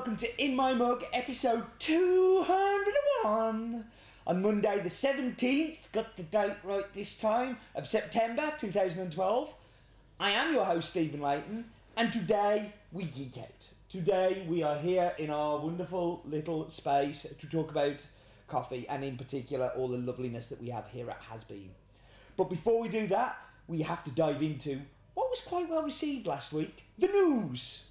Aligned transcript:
welcome 0.00 0.16
to 0.16 0.42
In 0.42 0.56
My 0.56 0.72
Mug, 0.72 1.04
episode 1.12 1.62
201. 1.78 3.84
On 4.26 4.40
Monday, 4.40 4.80
the 4.80 4.88
17th, 4.88 5.76
got 5.92 6.16
the 6.16 6.22
date 6.22 6.56
right 6.64 6.90
this 6.94 7.16
time, 7.16 7.58
of 7.74 7.86
September 7.86 8.50
2012. 8.56 9.52
I 10.18 10.30
am 10.30 10.54
your 10.54 10.64
host, 10.64 10.88
Stephen 10.88 11.20
Leighton, 11.20 11.66
and 11.98 12.10
today 12.10 12.72
we 12.92 13.04
geek 13.04 13.36
out. 13.36 13.68
Today 13.90 14.46
we 14.48 14.62
are 14.62 14.78
here 14.78 15.12
in 15.18 15.28
our 15.28 15.58
wonderful 15.58 16.22
little 16.24 16.70
space 16.70 17.26
to 17.38 17.50
talk 17.50 17.70
about 17.70 18.06
coffee, 18.48 18.88
and 18.88 19.04
in 19.04 19.18
particular, 19.18 19.70
all 19.76 19.88
the 19.88 19.98
loveliness 19.98 20.46
that 20.46 20.62
we 20.62 20.70
have 20.70 20.88
here 20.88 21.10
at 21.10 21.20
Has 21.30 21.44
Bean. 21.44 21.72
But 22.38 22.48
before 22.48 22.80
we 22.80 22.88
do 22.88 23.06
that, 23.08 23.36
we 23.68 23.82
have 23.82 24.02
to 24.04 24.10
dive 24.12 24.42
into 24.42 24.80
what 25.12 25.28
was 25.28 25.42
quite 25.42 25.68
well 25.68 25.82
received 25.82 26.26
last 26.26 26.54
week 26.54 26.84
the 26.98 27.08
news. 27.08 27.89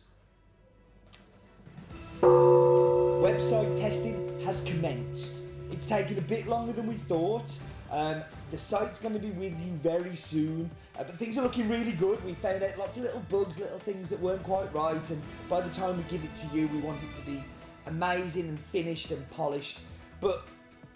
Website 2.22 3.80
testing 3.80 4.40
has 4.46 4.62
commenced. 4.64 5.42
It's 5.72 5.88
taken 5.88 6.18
a 6.18 6.22
bit 6.22 6.48
longer 6.48 6.74
than 6.74 6.88
we 6.88 6.96
thought. 6.96 7.52
Um, 7.92 8.22
the 8.52 8.58
site's 8.58 9.00
going 9.00 9.14
to 9.14 9.20
be 9.20 9.32
with 9.32 9.60
you 9.60 9.72
very 9.84 10.16
soon, 10.16 10.70
uh, 10.98 11.04
but 11.04 11.16
things 11.16 11.38
are 11.38 11.42
looking 11.42 11.68
really 11.68 11.92
good. 11.92 12.24
We 12.24 12.34
found 12.36 12.62
out 12.64 12.78
lots 12.78 12.98
of 12.98 13.04
little 13.04 13.24
bugs, 13.30 13.60
little 13.60 13.80
things 13.80 14.10
that 14.10 14.20
weren't 14.20 14.44
quite 14.44 14.74
right, 14.74 15.10
and 15.10 15.22
by 15.50 15.62
the 15.62 15.70
time 15.70 15.98
we 15.98 16.04
give 16.04 16.24
it 16.24 16.36
to 16.36 16.56
you, 16.56 16.68
we 16.68 16.80
want 16.80 17.02
it 17.02 17.16
to 17.20 17.26
be 17.26 17.44
amazing 17.88 18.48
and 18.50 18.60
finished 18.60 19.12
and 19.12 19.28
polished. 19.32 19.80
But 20.22 20.48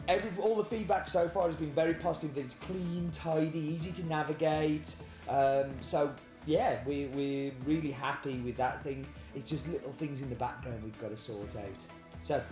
every 0.08 0.30
all 0.42 0.56
the 0.56 0.66
feedback 0.66 1.08
so 1.08 1.28
far 1.30 1.48
has 1.48 1.56
been 1.56 1.74
very 1.74 1.94
positive. 1.94 2.36
That 2.36 2.42
it's 2.42 2.56
clean, 2.56 3.10
tidy, 3.12 3.60
easy 3.60 3.92
to 3.94 4.06
navigate. 4.08 4.96
Um, 5.30 5.72
so 5.82 6.14
yeah, 6.46 6.80
we, 6.86 7.08
we're 7.08 7.52
really 7.66 7.92
happy 7.92 8.40
with 8.42 8.58
that 8.58 8.84
thing. 8.84 9.06
It's 9.36 9.50
just 9.50 9.68
little 9.68 9.94
things 9.94 10.22
in 10.22 10.30
the 10.30 10.36
background 10.36 10.84
we've 10.84 11.00
got 11.00 11.12
to 11.12 11.18
sort 11.18 11.56
out. 11.56 11.86
So, 12.24 12.44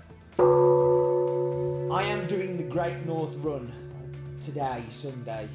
I 1.93 2.03
am 2.03 2.27
doing 2.27 2.57
the 2.57 2.63
Great 2.63 3.05
North 3.05 3.35
Run 3.37 3.71
today, 4.41 4.83
Sunday. 4.89 5.47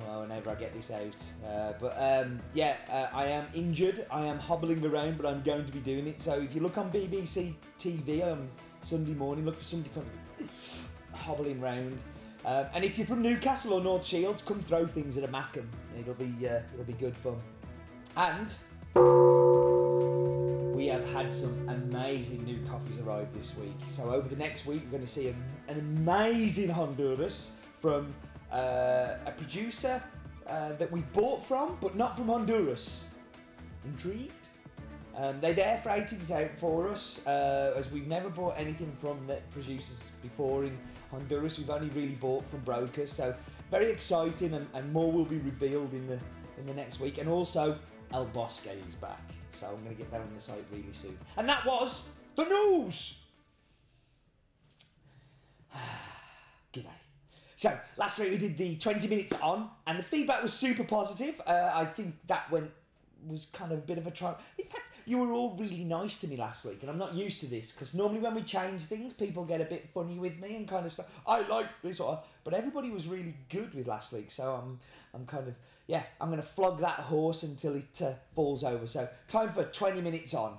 Well, 0.00 0.20
whenever 0.20 0.50
I 0.50 0.54
get 0.54 0.74
this 0.74 0.90
out. 0.90 1.22
Uh, 1.46 1.72
but 1.80 1.94
um, 1.98 2.40
yeah, 2.54 2.76
uh, 2.90 3.08
I 3.12 3.26
am 3.26 3.46
injured. 3.52 4.06
I 4.10 4.24
am 4.24 4.38
hobbling 4.38 4.84
around, 4.84 5.16
but 5.16 5.26
I'm 5.26 5.42
going 5.42 5.66
to 5.66 5.72
be 5.72 5.80
doing 5.80 6.06
it. 6.06 6.22
So 6.22 6.40
if 6.40 6.54
you 6.54 6.60
look 6.60 6.78
on 6.78 6.90
BBC 6.90 7.54
TV 7.78 8.24
on 8.24 8.48
Sunday 8.80 9.14
morning, 9.14 9.44
look 9.44 9.58
for 9.58 9.64
somebody 9.64 9.90
of 10.40 10.88
hobbling 11.12 11.62
around. 11.62 12.02
Um, 12.44 12.66
and 12.74 12.84
if 12.84 12.96
you're 12.96 13.06
from 13.06 13.22
Newcastle 13.22 13.72
or 13.74 13.80
North 13.80 14.04
Shields, 14.04 14.40
come 14.42 14.62
throw 14.62 14.86
things 14.86 15.16
at 15.16 15.24
a 15.24 15.28
Mackem. 15.28 15.66
It'll 15.98 16.14
be 16.14 16.32
uh, 16.48 16.60
it'll 16.72 16.84
be 16.86 16.92
good 16.92 17.16
fun. 17.16 17.36
And 18.18 18.52
we 20.74 20.88
have 20.88 21.08
had 21.10 21.32
some 21.32 21.68
amazing 21.68 22.42
new 22.42 22.58
coffees 22.68 22.98
arrive 22.98 23.28
this 23.32 23.56
week. 23.56 23.76
So 23.88 24.10
over 24.10 24.28
the 24.28 24.34
next 24.34 24.66
week, 24.66 24.82
we're 24.86 24.98
going 24.98 25.06
to 25.06 25.08
see 25.08 25.28
a, 25.28 25.34
an 25.70 25.78
amazing 25.78 26.68
Honduras 26.68 27.52
from 27.80 28.12
uh, 28.52 29.14
a 29.24 29.32
producer 29.36 30.02
uh, 30.48 30.72
that 30.72 30.90
we 30.90 31.02
bought 31.12 31.44
from, 31.44 31.78
but 31.80 31.94
not 31.94 32.16
from 32.16 32.26
Honduras. 32.26 33.08
Intrigued? 33.84 34.32
Um, 35.16 35.40
they'd 35.40 35.60
air 35.60 35.80
freighted 35.84 36.20
it 36.20 36.30
out 36.32 36.50
for 36.58 36.88
us, 36.88 37.24
uh, 37.24 37.74
as 37.76 37.88
we've 37.92 38.08
never 38.08 38.30
bought 38.30 38.54
anything 38.56 38.90
from 39.00 39.24
the 39.28 39.38
producers 39.52 40.10
before 40.22 40.64
in 40.64 40.76
Honduras. 41.12 41.56
We've 41.56 41.70
only 41.70 41.90
really 41.90 42.16
bought 42.16 42.48
from 42.50 42.60
brokers, 42.60 43.12
so 43.12 43.32
very 43.70 43.90
exciting, 43.90 44.54
and, 44.54 44.66
and 44.74 44.92
more 44.92 45.12
will 45.12 45.24
be 45.24 45.38
revealed 45.38 45.92
in 45.92 46.08
the 46.08 46.18
in 46.58 46.66
the 46.66 46.74
next 46.74 47.00
week. 47.00 47.18
And 47.18 47.28
also, 47.28 47.78
El 48.12 48.24
Bosque 48.26 48.70
is 48.86 48.94
back, 48.94 49.20
so 49.50 49.66
I'm 49.66 49.84
going 49.84 49.96
to 49.96 50.02
get 50.02 50.12
on 50.14 50.28
the 50.34 50.40
site 50.40 50.64
really 50.72 50.92
soon. 50.92 51.18
And 51.36 51.48
that 51.48 51.64
was 51.66 52.08
the 52.36 52.44
news. 52.44 53.24
G'day. 56.72 56.86
So 57.56 57.76
last 57.96 58.18
week 58.18 58.30
we 58.30 58.38
did 58.38 58.56
the 58.56 58.76
20 58.76 59.08
minutes 59.08 59.34
on, 59.42 59.68
and 59.86 59.98
the 59.98 60.02
feedback 60.02 60.42
was 60.42 60.52
super 60.52 60.84
positive. 60.84 61.40
Uh, 61.46 61.70
I 61.74 61.84
think 61.84 62.14
that 62.28 62.50
went 62.50 62.70
was 63.26 63.46
kind 63.46 63.72
of 63.72 63.78
a 63.78 63.82
bit 63.82 63.98
of 63.98 64.06
a 64.06 64.10
trial. 64.10 64.38
In 64.56 64.66
fact, 64.66 64.84
you 65.08 65.16
were 65.18 65.32
all 65.32 65.56
really 65.58 65.84
nice 65.84 66.20
to 66.20 66.28
me 66.28 66.36
last 66.36 66.66
week, 66.66 66.82
and 66.82 66.90
I'm 66.90 66.98
not 66.98 67.14
used 67.14 67.40
to 67.40 67.46
this 67.46 67.72
because 67.72 67.94
normally 67.94 68.20
when 68.20 68.34
we 68.34 68.42
change 68.42 68.82
things, 68.82 69.14
people 69.14 69.42
get 69.44 69.62
a 69.62 69.64
bit 69.64 69.88
funny 69.94 70.18
with 70.18 70.38
me 70.38 70.54
and 70.54 70.68
kind 70.68 70.84
of 70.84 70.92
stuff. 70.92 71.06
I 71.26 71.40
like 71.48 71.66
this 71.82 71.98
one, 71.98 72.18
but 72.44 72.52
everybody 72.52 72.90
was 72.90 73.06
really 73.06 73.34
good 73.48 73.72
with 73.74 73.86
last 73.86 74.12
week, 74.12 74.30
so 74.30 74.54
I'm 74.54 74.78
I'm 75.14 75.24
kind 75.26 75.48
of 75.48 75.54
yeah, 75.86 76.02
I'm 76.20 76.28
going 76.28 76.42
to 76.42 76.46
flog 76.46 76.80
that 76.80 77.00
horse 77.00 77.42
until 77.42 77.74
it 77.74 78.02
uh, 78.02 78.12
falls 78.34 78.62
over. 78.62 78.86
So 78.86 79.08
time 79.28 79.54
for 79.54 79.64
20 79.64 80.02
minutes 80.02 80.34
on. 80.34 80.58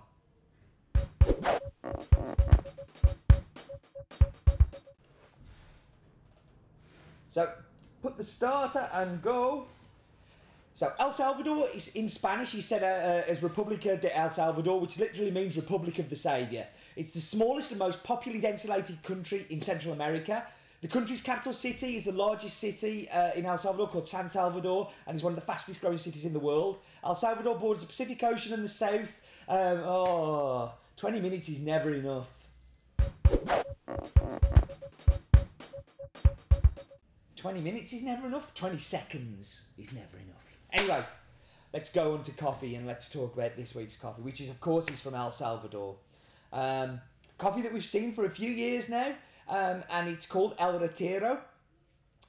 So 7.28 7.52
put 8.02 8.18
the 8.18 8.24
starter 8.24 8.90
and 8.92 9.22
go. 9.22 9.68
So 10.80 10.94
El 10.98 11.12
Salvador 11.12 11.68
is 11.76 11.90
in 11.90 12.08
Spanish. 12.08 12.54
He 12.54 12.62
said 12.62 12.84
uh, 12.84 12.86
uh, 12.86 13.30
as 13.30 13.44
Republica 13.44 13.98
de 13.98 14.18
El 14.18 14.30
Salvador, 14.30 14.80
which 14.80 14.98
literally 14.98 15.30
means 15.30 15.58
Republic 15.58 16.00
of 16.00 16.10
the 16.10 16.16
Savior. 16.16 16.66
It's 16.96 17.14
the 17.14 17.20
smallest 17.20 17.72
and 17.72 17.80
most 17.80 18.02
popularly 18.02 18.40
densulated 18.42 19.04
country 19.04 19.46
in 19.50 19.60
Central 19.60 19.92
America. 19.92 20.48
The 20.80 20.88
country's 20.88 21.20
capital 21.20 21.52
city 21.52 21.98
is 21.98 22.06
the 22.06 22.14
largest 22.14 22.60
city 22.60 23.10
uh, 23.10 23.34
in 23.34 23.46
El 23.46 23.58
Salvador 23.58 23.90
called 23.90 24.08
San 24.08 24.30
Salvador 24.30 24.90
and 25.06 25.18
is 25.18 25.22
one 25.22 25.34
of 25.34 25.36
the 25.36 25.46
fastest 25.46 25.82
growing 25.82 25.98
cities 25.98 26.24
in 26.24 26.32
the 26.32 26.40
world. 26.40 26.78
El 27.04 27.14
Salvador 27.14 27.60
borders 27.60 27.82
the 27.82 27.88
Pacific 27.90 28.24
Ocean 28.24 28.54
and 28.54 28.64
the 28.64 28.70
south. 28.70 29.20
Um, 29.50 29.80
oh, 29.84 30.72
20 30.96 31.20
minutes 31.20 31.50
is 31.50 31.60
never 31.60 31.94
enough. 31.94 32.28
Twenty 37.36 37.62
minutes 37.62 37.94
is 37.94 38.04
never 38.04 38.28
enough. 38.28 38.54
Twenty 38.54 38.80
seconds 38.80 39.68
is 39.78 39.94
never 39.94 40.18
enough. 40.18 40.49
Anyway, 40.72 41.04
let's 41.74 41.90
go 41.90 42.14
on 42.14 42.24
to 42.24 42.32
coffee 42.32 42.76
and 42.76 42.86
let's 42.86 43.10
talk 43.10 43.34
about 43.34 43.56
this 43.56 43.76
week's 43.76 43.98
coffee, 43.98 44.22
which 44.22 44.42
is 44.42 44.50
of 44.50 44.60
course 44.62 44.90
is 44.90 45.02
from 45.02 45.16
El 45.16 45.32
Salvador. 45.32 45.96
Um, 46.54 47.02
coffee 47.38 47.62
that 47.62 47.74
we've 47.74 47.86
seen 47.86 48.14
for 48.14 48.26
a 48.26 48.30
few 48.30 48.50
years 48.50 48.90
now, 48.90 49.14
um, 49.48 49.84
and 49.90 50.08
it's 50.10 50.26
called 50.26 50.56
El 50.60 50.80
Retiro. 50.80 51.40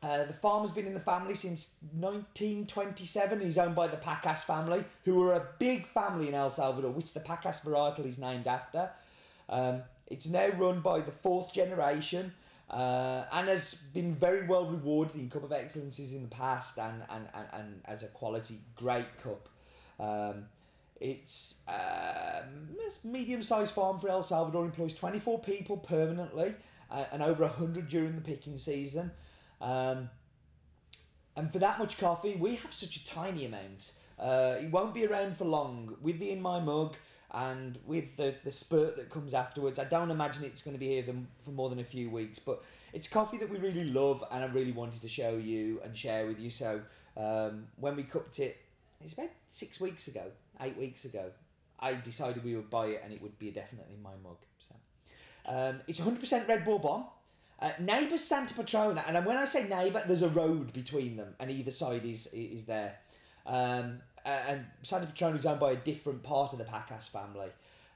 Uh, 0.03 0.25
the 0.25 0.33
farm 0.33 0.63
has 0.63 0.71
been 0.71 0.87
in 0.87 0.95
the 0.95 1.01
family 1.01 1.35
since 1.35 1.75
1927. 1.93 3.41
He's 3.41 3.59
owned 3.59 3.75
by 3.75 3.87
the 3.87 3.99
Pacas 3.99 4.45
family, 4.45 4.83
who 5.05 5.23
are 5.23 5.35
a 5.35 5.47
big 5.59 5.87
family 5.89 6.29
in 6.29 6.35
El 6.35 6.49
Salvador, 6.49 6.91
which 6.91 7.13
the 7.13 7.21
Pacas 7.21 7.63
varietal 7.63 8.07
is 8.07 8.19
named 8.19 8.47
after. 8.47 8.89
Um, 9.51 9.83
it's 10.07 10.27
now 10.27 10.49
run 10.57 10.81
by 10.81 11.01
the 11.01 11.13
fourth 11.13 11.53
generation 11.53 12.33
uh, 12.71 13.25
and 13.33 13.49
has 13.49 13.75
been 13.93 14.15
very 14.15 14.47
well 14.47 14.67
rewarded 14.67 15.17
in 15.17 15.29
Cup 15.29 15.43
of 15.43 15.53
Excellencies 15.53 16.15
in 16.15 16.23
the 16.23 16.29
past 16.29 16.79
and, 16.79 17.03
and, 17.11 17.29
and, 17.35 17.47
and 17.53 17.81
as 17.85 18.03
a 18.03 18.07
quality 18.09 18.61
great 18.77 19.07
cup. 19.23 19.49
Um, 19.99 20.47
it's 21.01 21.61
um, 21.67 21.75
a 21.75 23.07
medium 23.07 23.43
sized 23.43 23.75
farm 23.75 23.99
for 23.99 24.09
El 24.09 24.23
Salvador, 24.23 24.65
employs 24.65 24.95
24 24.95 25.41
people 25.41 25.79
permanently 25.79 26.55
uh, 26.91 27.05
and 27.11 27.23
over 27.23 27.45
100 27.45 27.89
during 27.89 28.15
the 28.15 28.21
picking 28.21 28.57
season. 28.57 29.11
Um, 29.61 30.11
and 31.37 31.53
for 31.53 31.59
that 31.59 31.79
much 31.79 31.99
coffee, 31.99 32.37
we 32.37 32.57
have 32.57 32.73
such 32.73 32.97
a 32.97 33.07
tiny 33.07 33.47
amount. 33.47 33.93
Uh, 34.19 34.57
it 34.61 34.71
won't 34.71 34.95
be 34.95 35.07
around 35.07 35.39
for 35.39 35.45
long. 35.45 35.97
With 36.03 36.19
the 36.19 36.31
In 36.31 36.41
My 36.41 36.61
Mug, 36.61 36.95
and 37.33 37.79
with 37.87 38.17
the, 38.17 38.35
the 38.45 38.51
spurt 38.51 38.97
that 38.97 39.11
comes 39.11 39.35
afterwards, 39.35 39.79
I 39.79 39.85
don't 39.85 40.11
imagine 40.11 40.45
it's 40.45 40.63
going 40.63 40.75
to 40.75 40.81
be 40.81 40.89
here 40.89 41.05
for 41.45 41.51
more 41.51 41.69
than 41.71 41.79
a 41.79 41.85
few 41.85 42.11
weeks. 42.11 42.39
But 42.39 42.63
it's 42.93 43.09
coffee 43.09 43.37
that 43.39 43.49
we 43.49 43.59
really 43.59 43.85
love, 43.85 44.25
and 44.31 44.43
I 44.43 44.49
really 44.49 44.73
wanted 44.73 45.01
to 45.03 45.09
show 45.09 45.37
you 45.37 45.81
and 45.85 45.97
share 45.97 46.27
with 46.27 46.41
you. 46.41 46.51
So 46.51 46.81
um, 47.17 47.67
when 47.77 47.97
we 47.97 48.03
cupped 48.03 48.39
it, 48.41 48.59
it 49.01 49.05
was 49.05 49.13
about 49.13 49.31
six 49.49 49.81
weeks 49.81 50.09
ago, 50.09 50.25
eight 50.61 50.77
weeks 50.77 51.05
ago. 51.05 51.31
I 51.79 51.95
decided 51.95 52.45
we 52.45 52.57
would 52.57 52.69
buy 52.69 52.87
it, 52.87 53.03
and 53.05 53.13
it 53.13 53.23
would 53.23 53.39
be 53.39 53.51
definitely 53.51 53.97
my 54.03 54.11
mug. 54.23 54.37
So 54.59 54.75
um, 55.47 55.81
it's 55.87 56.01
100% 56.01 56.49
Red 56.49 56.65
Bourbon. 56.65 57.05
Uh, 57.61 57.73
neighbours 57.79 58.25
Santa 58.25 58.55
Petrona, 58.55 59.05
and 59.07 59.25
when 59.27 59.37
I 59.37 59.45
say 59.45 59.69
neighbour, 59.69 60.03
there's 60.07 60.23
a 60.23 60.31
road 60.31 60.73
between 60.73 61.17
them, 61.17 61.35
and 61.39 61.51
either 61.51 61.71
side 61.71 62.07
is 62.07 62.27
is 62.33 62.65
there. 62.65 62.97
Um, 63.45 64.01
and 64.25 64.67
Santa 64.83 65.07
Petrona 65.07 65.39
is 65.39 65.47
owned 65.47 65.61
by 65.61 65.73
a 65.73 65.77
different 65.77 66.23
part 66.23 66.53
of 66.53 66.59
the 66.59 66.65
Pacas 66.65 67.09
family. 67.09 67.49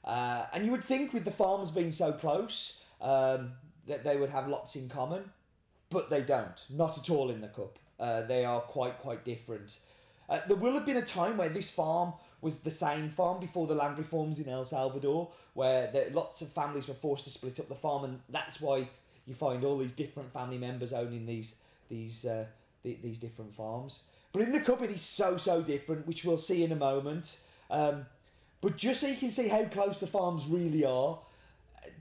Uh, 0.03 0.45
and 0.53 0.65
you 0.65 0.71
would 0.71 0.83
think 0.83 1.13
with 1.13 1.25
the 1.25 1.31
farms 1.31 1.71
being 1.71 1.91
so 1.91 2.11
close 2.11 2.81
um, 3.01 3.51
that 3.87 4.03
they 4.03 4.17
would 4.17 4.29
have 4.29 4.47
lots 4.47 4.75
in 4.75 4.87
common, 4.87 5.23
but 5.89 6.09
they 6.09 6.21
don't. 6.21 6.63
Not 6.69 6.97
at 6.97 7.09
all 7.09 7.29
in 7.29 7.41
the 7.41 7.47
cup. 7.47 7.79
Uh, 7.99 8.21
they 8.21 8.45
are 8.45 8.61
quite 8.61 8.99
quite 8.99 9.23
different. 9.23 9.79
Uh, 10.29 10.39
there 10.47 10.57
will 10.57 10.73
have 10.73 10.85
been 10.85 10.97
a 10.97 11.05
time 11.05 11.37
where 11.37 11.49
this 11.49 11.69
farm 11.69 12.13
was 12.41 12.59
the 12.59 12.71
same 12.71 13.09
farm 13.09 13.39
before 13.39 13.67
the 13.67 13.75
land 13.75 13.97
reforms 13.97 14.39
in 14.39 14.49
El 14.49 14.65
Salvador, 14.65 15.29
where 15.53 15.89
the, 15.91 16.09
lots 16.13 16.41
of 16.41 16.49
families 16.49 16.87
were 16.87 16.93
forced 16.95 17.23
to 17.23 17.29
split 17.29 17.59
up 17.59 17.69
the 17.69 17.75
farm, 17.75 18.03
and 18.03 18.19
that's 18.29 18.59
why 18.59 18.87
you 19.25 19.33
find 19.33 19.63
all 19.63 19.77
these 19.77 19.91
different 19.91 20.31
family 20.31 20.57
members 20.57 20.93
owning 20.93 21.25
these 21.25 21.55
these 21.89 22.25
uh, 22.25 22.45
th- 22.83 22.99
these 23.01 23.17
different 23.17 23.55
farms. 23.55 24.03
But 24.35 24.43
in 24.43 24.51
the 24.51 24.59
cup, 24.59 24.81
it 24.81 24.91
is 24.91 25.01
so, 25.01 25.37
so 25.37 25.61
different, 25.61 26.05
which 26.05 26.25
we'll 26.25 26.35
see 26.37 26.65
in 26.65 26.73
a 26.73 26.75
moment. 26.75 27.39
Um, 27.71 28.05
But 28.59 28.75
just 28.75 28.99
so 28.99 29.07
you 29.07 29.15
can 29.15 29.31
see 29.31 29.47
how 29.47 29.63
close 29.63 29.99
the 29.99 30.07
farms 30.07 30.45
really 30.45 30.83
are, 30.83 31.19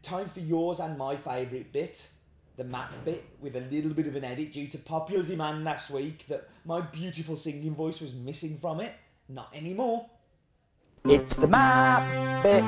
time 0.03 0.29
for 0.29 0.41
yours 0.41 0.81
and 0.81 0.99
my 0.99 1.15
favourite 1.15 1.73
bit, 1.73 2.09
the 2.57 2.65
map 2.65 2.93
bit, 3.05 3.25
with 3.41 3.55
a 3.55 3.61
little 3.61 3.91
bit 3.91 4.09
of 4.09 4.17
an 4.17 4.25
edit 4.25 4.53
due 4.53 4.67
to 4.67 4.79
popular 4.79 5.23
demand 5.23 5.63
last 5.63 5.91
week 5.91 6.27
that 6.27 6.49
my 6.65 6.81
beautiful 6.81 7.37
singing 7.37 7.73
voice 7.73 8.01
was 8.01 8.15
missing 8.15 8.59
from 8.61 8.81
it. 8.81 8.95
Not 9.29 9.55
anymore. 9.55 10.07
It's 11.05 11.37
the 11.37 11.47
map 11.47 12.43
bit. 12.43 12.65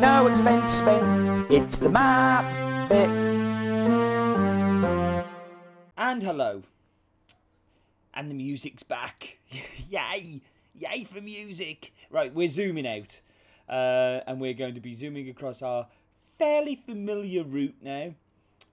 No 0.00 0.28
expense 0.28 0.72
spent. 0.72 1.50
It's 1.52 1.76
the 1.76 1.90
map 1.90 2.88
bit. 2.88 3.10
And 5.98 6.22
hello. 6.22 6.62
And 8.18 8.28
the 8.28 8.34
music's 8.34 8.82
back. 8.82 9.38
Yay! 9.88 10.42
Yay 10.74 11.04
for 11.04 11.20
music! 11.20 11.92
Right, 12.10 12.34
we're 12.34 12.48
zooming 12.48 12.84
out. 12.84 13.20
Uh, 13.68 14.22
and 14.26 14.40
we're 14.40 14.54
going 14.54 14.74
to 14.74 14.80
be 14.80 14.92
zooming 14.92 15.28
across 15.28 15.62
our 15.62 15.86
fairly 16.36 16.74
familiar 16.74 17.44
route 17.44 17.76
now 17.80 18.14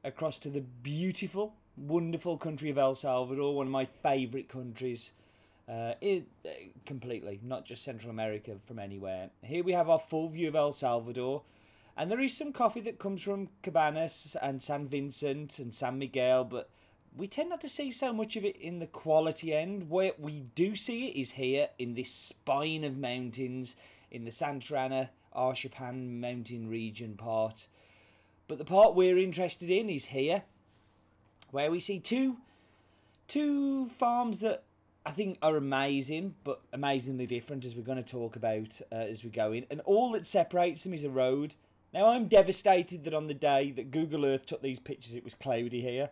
across 0.04 0.40
to 0.40 0.50
the 0.50 0.62
beautiful, 0.62 1.54
wonderful 1.78 2.38
country 2.40 2.72
of 2.72 2.80
El 2.80 2.96
Salvador, 2.96 3.56
one 3.56 3.68
of 3.68 3.72
my 3.72 3.86
favourite 3.86 4.50
countries. 4.50 5.14
Uh, 5.70 5.94
it, 6.02 6.26
uh, 6.44 6.50
completely, 6.88 7.40
not 7.44 7.66
just 7.66 7.84
Central 7.84 8.10
America 8.10 8.56
from 8.66 8.80
anywhere. 8.80 9.30
Here 9.44 9.64
we 9.64 9.74
have 9.74 9.92
our 9.92 10.00
full 10.00 10.28
view 10.28 10.48
of 10.48 10.56
El 10.56 10.72
Salvador, 10.72 11.44
and 11.96 12.10
there 12.10 12.20
is 12.20 12.36
some 12.36 12.52
coffee 12.52 12.82
that 12.82 12.98
comes 12.98 13.22
from 13.22 13.50
Cabanas 13.62 14.36
and 14.42 14.64
San 14.64 14.88
Vincent 14.88 15.60
and 15.60 15.72
San 15.72 16.00
Miguel, 16.00 16.46
but 16.46 16.72
we 17.18 17.28
tend 17.28 17.50
not 17.50 17.62
to 17.62 17.70
see 17.70 17.92
so 17.92 18.12
much 18.12 18.36
of 18.36 18.44
it 18.44 18.58
in 18.58 18.80
the 18.80 18.88
quality 18.88 19.54
end. 19.54 19.90
Where 19.90 20.12
we 20.18 20.42
do 20.54 20.76
see 20.76 21.08
it 21.08 21.20
is 21.20 21.32
here 21.32 21.70
in 21.80 21.96
this 21.96 22.12
spine 22.12 22.84
of 22.84 22.98
mountains 22.98 23.76
in 24.12 24.26
the 24.26 24.32
Santa 24.32 24.78
Ana 24.78 25.12
Arshapan 25.36 26.20
mountain 26.20 26.70
region 26.70 27.16
part. 27.16 27.68
But 28.48 28.58
the 28.58 28.66
part 28.66 28.96
we're 28.96 29.18
interested 29.18 29.72
in 29.72 29.90
is 29.90 30.06
here, 30.06 30.44
where 31.52 31.72
we 31.72 31.80
see 31.80 32.00
two 32.00 32.38
two 33.28 33.88
farms 33.90 34.40
that 34.42 34.64
I 35.06 35.12
think 35.12 35.38
are 35.42 35.56
amazing, 35.56 36.36
but 36.44 36.62
amazingly 36.74 37.28
different, 37.28 37.66
as 37.66 37.76
we're 37.76 37.84
going 37.84 38.04
to 38.04 38.04
talk 38.04 38.36
about 38.36 38.82
uh, 38.92 38.96
as 38.96 39.24
we 39.24 39.30
go 39.30 39.52
in. 39.52 39.66
And 39.70 39.82
all 39.82 40.12
that 40.12 40.26
separates 40.26 40.84
them 40.84 40.94
is 40.94 41.04
a 41.04 41.10
road. 41.10 41.56
Now, 41.94 42.08
I'm 42.08 42.28
devastated 42.28 43.04
that 43.06 43.14
on 43.14 43.28
the 43.28 43.34
day 43.34 43.72
that 43.72 43.92
Google 43.92 44.26
Earth 44.26 44.46
took 44.46 44.62
these 44.62 44.80
pictures, 44.80 45.16
it 45.16 45.24
was 45.24 45.34
cloudy 45.34 45.82
here. 45.82 46.10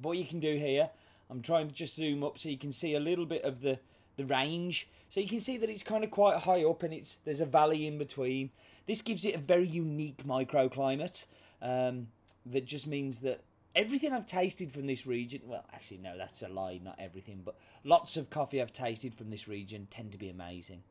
What 0.00 0.18
you 0.18 0.24
can 0.24 0.40
do 0.40 0.56
here, 0.56 0.90
I'm 1.30 1.42
trying 1.42 1.68
to 1.68 1.74
just 1.74 1.94
zoom 1.94 2.22
up 2.22 2.38
so 2.38 2.48
you 2.48 2.58
can 2.58 2.72
see 2.72 2.94
a 2.94 3.00
little 3.00 3.26
bit 3.26 3.42
of 3.42 3.60
the, 3.60 3.78
the 4.16 4.24
range. 4.24 4.88
So 5.10 5.20
you 5.20 5.28
can 5.28 5.40
see 5.40 5.56
that 5.58 5.68
it's 5.68 5.82
kind 5.82 6.04
of 6.04 6.10
quite 6.10 6.38
high 6.38 6.64
up 6.64 6.82
and 6.82 6.94
it's 6.94 7.18
there's 7.24 7.40
a 7.40 7.46
valley 7.46 7.86
in 7.86 7.98
between. 7.98 8.50
This 8.86 9.02
gives 9.02 9.24
it 9.24 9.34
a 9.34 9.38
very 9.38 9.66
unique 9.66 10.24
microclimate 10.26 11.26
um, 11.60 12.08
that 12.46 12.64
just 12.64 12.86
means 12.86 13.20
that 13.20 13.42
everything 13.74 14.12
I've 14.12 14.26
tasted 14.26 14.72
from 14.72 14.86
this 14.86 15.06
region, 15.06 15.42
well, 15.46 15.64
actually, 15.72 15.98
no, 15.98 16.16
that's 16.16 16.42
a 16.42 16.48
lie, 16.48 16.80
not 16.82 16.96
everything, 16.98 17.42
but 17.44 17.56
lots 17.84 18.16
of 18.16 18.30
coffee 18.30 18.60
I've 18.60 18.72
tasted 18.72 19.14
from 19.14 19.30
this 19.30 19.48
region 19.48 19.86
tend 19.90 20.12
to 20.12 20.18
be 20.18 20.28
amazing. 20.28 20.82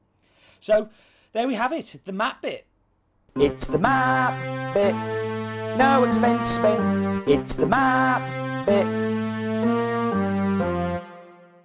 So 0.60 0.90
there 1.34 1.48
we 1.48 1.56
have 1.56 1.74
it, 1.74 1.98
the 2.06 2.14
map 2.14 2.42
bit. 2.42 2.66
It's 3.36 3.68
the 3.68 3.80
map 3.80 4.74
bit. 4.74 4.94
No 5.78 6.04
expense 6.04 6.50
spent. 6.50 7.28
It's 7.28 7.56
the 7.56 7.66
map. 7.66 8.41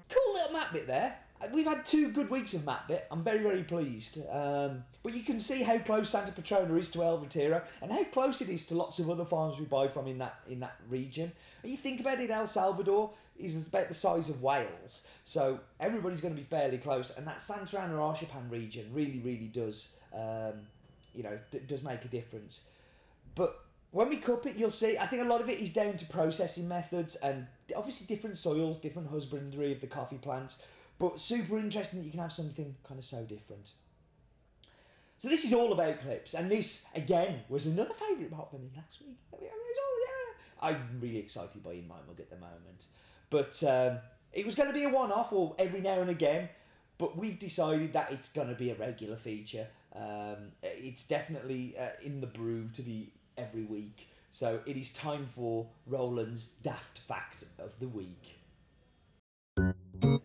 Cool 0.08 0.32
little 0.32 0.52
map 0.52 0.72
bit 0.72 0.86
there. 0.86 1.16
We've 1.52 1.66
had 1.66 1.84
two 1.84 2.10
good 2.10 2.30
weeks 2.30 2.54
of 2.54 2.64
map 2.64 2.88
bit. 2.88 3.06
I'm 3.10 3.22
very, 3.22 3.38
very 3.38 3.62
pleased. 3.62 4.18
Um, 4.30 4.82
but 5.02 5.14
you 5.14 5.22
can 5.22 5.38
see 5.38 5.62
how 5.62 5.78
close 5.78 6.08
Santa 6.10 6.32
Petrona 6.32 6.76
is 6.78 6.90
to 6.92 7.04
El 7.04 7.18
Retiro 7.18 7.62
and 7.82 7.92
how 7.92 8.04
close 8.04 8.40
it 8.40 8.48
is 8.48 8.66
to 8.66 8.74
lots 8.74 8.98
of 8.98 9.10
other 9.10 9.24
farms 9.24 9.58
we 9.58 9.66
buy 9.66 9.88
from 9.88 10.06
in 10.06 10.18
that 10.18 10.36
in 10.48 10.60
that 10.60 10.76
region. 10.88 11.30
And 11.62 11.70
you 11.70 11.76
think 11.76 12.00
about 12.00 12.20
it, 12.20 12.30
El 12.30 12.46
Salvador 12.46 13.10
is 13.38 13.66
about 13.66 13.88
the 13.88 13.94
size 13.94 14.30
of 14.30 14.42
Wales, 14.42 15.06
so 15.24 15.60
everybody's 15.78 16.22
going 16.22 16.34
to 16.34 16.40
be 16.40 16.46
fairly 16.48 16.78
close. 16.78 17.12
And 17.16 17.26
that 17.26 17.42
Santa 17.42 17.78
Ana 17.78 17.94
Arshapan 17.94 18.50
region 18.50 18.88
really, 18.92 19.20
really 19.22 19.50
does, 19.52 19.92
um, 20.14 20.54
you 21.14 21.22
know, 21.22 21.38
d- 21.50 21.60
does 21.66 21.82
make 21.82 22.04
a 22.04 22.08
difference. 22.08 22.62
But 23.34 23.60
when 23.96 24.10
we 24.10 24.18
cup 24.18 24.44
it, 24.44 24.56
you'll 24.56 24.68
see. 24.68 24.98
I 24.98 25.06
think 25.06 25.22
a 25.22 25.24
lot 25.24 25.40
of 25.40 25.48
it 25.48 25.58
is 25.58 25.72
down 25.72 25.96
to 25.96 26.04
processing 26.04 26.68
methods 26.68 27.16
and 27.16 27.46
obviously 27.74 28.06
different 28.06 28.36
soils, 28.36 28.78
different 28.78 29.08
husbandry 29.08 29.72
of 29.72 29.80
the 29.80 29.86
coffee 29.86 30.18
plants. 30.18 30.58
But 30.98 31.18
super 31.18 31.58
interesting 31.58 32.00
that 32.00 32.04
you 32.04 32.10
can 32.10 32.20
have 32.20 32.32
something 32.32 32.76
kind 32.86 32.98
of 32.98 33.06
so 33.06 33.22
different. 33.22 33.70
So 35.16 35.28
this 35.30 35.46
is 35.46 35.54
all 35.54 35.72
about 35.72 36.00
clips, 36.00 36.34
and 36.34 36.50
this 36.50 36.84
again 36.94 37.40
was 37.48 37.64
another 37.64 37.94
favourite 37.94 38.30
part 38.30 38.50
for 38.50 38.58
me 38.58 38.68
last 38.76 39.00
week. 39.00 39.16
I'm 40.60 41.00
really 41.00 41.16
excited 41.16 41.64
by 41.64 41.72
In 41.72 41.88
My 41.88 41.96
Mug 42.06 42.20
at 42.20 42.28
the 42.28 42.36
moment, 42.36 42.84
but 43.30 43.62
um, 43.64 43.98
it 44.34 44.44
was 44.44 44.54
going 44.54 44.68
to 44.68 44.74
be 44.74 44.84
a 44.84 44.90
one-off 44.90 45.32
or 45.32 45.54
every 45.58 45.80
now 45.80 46.02
and 46.02 46.10
again. 46.10 46.50
But 46.98 47.16
we've 47.16 47.38
decided 47.38 47.94
that 47.94 48.12
it's 48.12 48.28
going 48.28 48.48
to 48.48 48.54
be 48.54 48.70
a 48.70 48.74
regular 48.74 49.16
feature. 49.16 49.66
Um, 49.94 50.52
it's 50.62 51.06
definitely 51.06 51.76
uh, 51.78 51.90
in 52.02 52.20
the 52.20 52.26
brew 52.26 52.68
to 52.74 52.82
be 52.82 53.12
every 53.38 53.64
week. 53.64 54.08
So 54.30 54.60
it 54.66 54.76
is 54.76 54.92
time 54.92 55.28
for 55.34 55.66
Roland's 55.86 56.48
daft 56.62 56.98
fact 57.00 57.44
of 57.58 57.72
the 57.80 57.88
week. 57.88 58.36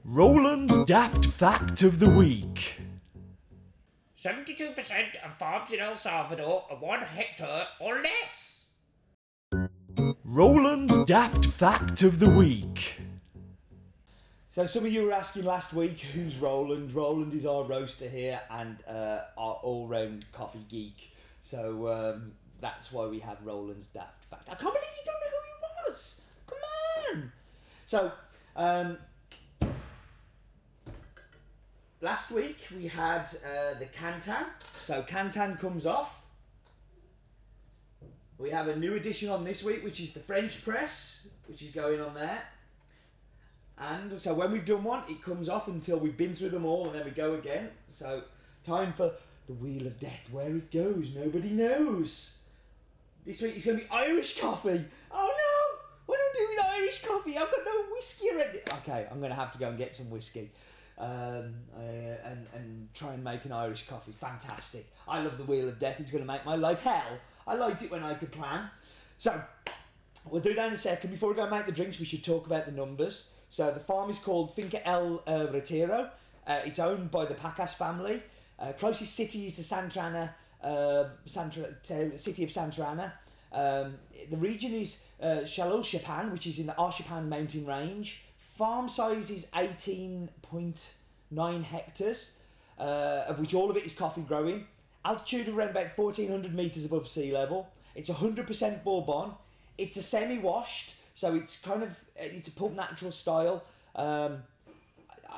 Roland's 0.04 0.78
daft 0.86 1.26
fact 1.26 1.82
of 1.84 2.00
the 2.00 2.10
week. 2.10 2.82
72% 4.18 4.76
of 5.26 5.34
farms 5.38 5.72
in 5.72 5.80
El 5.80 5.96
Salvador 5.96 6.66
are 6.70 6.78
one 6.78 7.02
hectare 7.02 7.68
or 7.80 8.02
less. 8.02 8.66
Roland's 10.24 10.98
daft 11.06 11.46
fact 11.46 12.04
of 12.04 12.20
the 12.20 12.30
week. 12.30 13.00
So 14.50 14.66
some 14.66 14.86
of 14.86 14.92
you 14.92 15.04
were 15.04 15.14
asking 15.14 15.46
last 15.46 15.74
week 15.74 16.02
who's 16.02 16.36
Roland. 16.36 16.94
Roland 16.94 17.34
is 17.34 17.46
our 17.46 17.64
roaster 17.64 18.10
here 18.10 18.42
and 18.50 18.78
uh, 18.88 19.22
our 19.38 19.54
all-round 19.64 20.26
coffee 20.34 20.66
geek. 20.70 21.14
So 21.42 21.88
um, 21.88 22.34
that's 22.62 22.92
why 22.92 23.08
we 23.08 23.20
have 23.20 23.38
Roland's 23.44 23.88
daft 23.88 24.24
fact. 24.26 24.48
I 24.50 24.56
can't 24.56 24.74
believe 24.74 24.90
you 24.98 25.06
don't 25.06 25.20
know 25.20 25.28
who 25.30 25.44
he 25.48 25.90
was. 25.90 26.22
Come 26.48 26.60
on. 27.14 27.32
So 27.88 28.12
um, 28.56 28.98
last 32.00 32.32
week 32.32 32.58
we 32.76 32.88
had 32.88 33.24
uh, 33.24 33.80
the 33.80 33.88
Kantan. 33.88 34.46
So 34.82 35.04
Kantan 35.04 35.60
comes 35.60 35.86
off. 35.86 36.22
We 38.38 38.50
have 38.50 38.68
a 38.68 38.76
new 38.76 38.96
edition 38.96 39.30
on 39.30 39.44
this 39.44 39.64
week, 39.64 39.84
which 39.84 40.00
is 40.00 40.14
the 40.14 40.20
French 40.20 40.64
press, 40.64 41.28
which 41.48 41.62
is 41.62 41.72
going 41.72 42.02
on 42.02 42.14
there. 42.14 42.42
And 43.78 44.20
so 44.20 44.34
when 44.34 44.52
we've 44.52 44.66
done 44.66 44.84
one, 44.84 45.04
it 45.10 45.24
comes 45.24 45.50
off 45.50 45.68
until 45.68 45.98
we've 45.98 46.18
been 46.18 46.36
through 46.36 46.50
them 46.50 46.66
all, 46.66 46.88
and 46.88 46.96
then 46.96 47.06
we 47.06 47.12
go 47.12 47.30
again. 47.30 47.70
So 47.92 48.24
time 48.64 48.94
for 48.94 49.12
the 49.48 49.54
Wheel 49.54 49.88
of 49.88 50.00
Death, 50.00 50.28
where 50.32 50.56
it 50.56 50.72
goes, 50.72 51.14
nobody 51.16 51.50
knows. 51.50 52.38
This 53.26 53.42
week 53.42 53.56
it's 53.56 53.66
going 53.66 53.78
to 53.78 53.84
be 53.84 53.90
Irish 53.92 54.40
coffee. 54.40 54.84
Oh 55.12 55.36
no! 55.38 55.78
What 56.08 56.18
do 56.18 56.22
I 56.22 56.34
do 56.34 56.48
with 56.50 56.66
Irish 56.82 57.04
coffee? 57.04 57.38
I've 57.38 57.52
got 57.52 57.60
no 57.64 57.84
whiskey 57.94 58.30
already. 58.32 58.60
Okay, 58.80 59.08
I'm 59.12 59.20
going 59.20 59.30
to 59.30 59.36
have 59.36 59.52
to 59.52 59.60
go 59.60 59.70
and 59.70 59.78
get 59.78 59.94
some 59.94 60.10
whiskey 60.10 60.50
um, 60.98 61.54
uh, 61.78 61.82
and, 62.26 62.48
and 62.56 62.88
try 62.96 63.14
and 63.14 63.24
make 63.24 63.46
an 63.46 63.52
Irish 63.52 63.88
coffee. 63.88 64.14
Fantastic. 64.20 64.88
I 65.08 65.22
love 65.22 65.38
the 65.38 65.44
Wheel 65.44 65.70
of 65.70 65.80
Death. 65.80 66.00
It's 66.00 66.10
going 66.10 66.24
to 66.24 66.28
make 66.28 66.44
my 66.46 66.56
life 66.56 66.80
hell. 66.80 67.20
I 67.46 67.54
liked 67.54 67.84
it 67.84 67.92
when 67.92 68.04
I 68.04 68.16
could 68.16 68.32
plan. 68.32 68.70
So, 69.20 69.40
we'll 70.30 70.42
do 70.42 70.56
that 70.56 70.68
in 70.68 70.74
a 70.74 70.78
second. 70.78 71.12
Before 71.12 71.30
we 71.30 71.36
go 71.36 71.44
and 71.44 71.52
make 71.52 71.68
the 71.68 71.72
drinks, 71.72 72.00
we 72.00 72.06
should 72.06 72.24
talk 72.24 72.48
about 72.48 72.66
the 72.66 72.72
numbers. 72.72 73.30
So, 73.52 73.72
the 73.72 73.82
farm 73.82 74.10
is 74.10 74.18
called 74.18 74.56
Finca 74.56 74.86
El 74.88 75.22
uh, 75.28 75.46
Retiro. 75.52 76.10
Uh, 76.48 76.60
it's 76.66 76.80
owned 76.80 77.12
by 77.12 77.26
the 77.26 77.36
Pacas 77.36 77.76
family. 77.76 78.24
Uh, 78.62 78.72
closest 78.74 79.16
city 79.16 79.48
is 79.48 79.58
the 79.58 79.64
Santa 79.64 80.00
Ana, 80.00 80.36
uh, 80.64 81.06
Santa, 81.26 81.76
city 82.18 82.44
of 82.44 82.52
Santa 82.52 82.86
Ana. 82.86 83.12
Um, 83.52 83.96
the 84.30 84.38
region 84.38 84.72
is 84.74 85.04
uh, 85.22 85.42
Xalolxopan, 85.44 86.32
which 86.32 86.46
is 86.46 86.60
in 86.60 86.68
the 86.68 86.74
Arshapan 86.74 87.28
mountain 87.28 87.66
range. 87.66 88.24
Farm 88.58 88.88
size 88.88 89.32
is 89.32 89.48
18.9 89.48 91.64
hectares, 91.64 92.36
uh, 92.78 93.24
of 93.28 93.40
which 93.40 93.56
all 93.56 93.72
of 93.72 93.78
it 93.78 93.86
is 93.86 93.94
coffee 93.94 94.22
growing. 94.22 94.68
Altitude 95.04 95.48
of 95.48 95.58
around 95.58 95.72
about 95.72 95.98
1400 95.98 96.54
metres 96.54 96.86
above 96.86 97.08
sea 97.08 97.34
level. 97.34 97.68
It's 97.96 98.10
100% 98.10 98.84
bourbon. 98.84 99.32
It's 99.80 99.98
a 99.98 100.04
semi-washed, 100.04 100.94
so 101.16 101.34
it's 101.34 101.60
kind 101.60 101.82
of 101.82 101.90
it's 102.16 102.50
a 102.50 102.52
pulp 102.52 102.76
natural 102.76 103.12
style. 103.12 103.64
Um, 103.96 104.44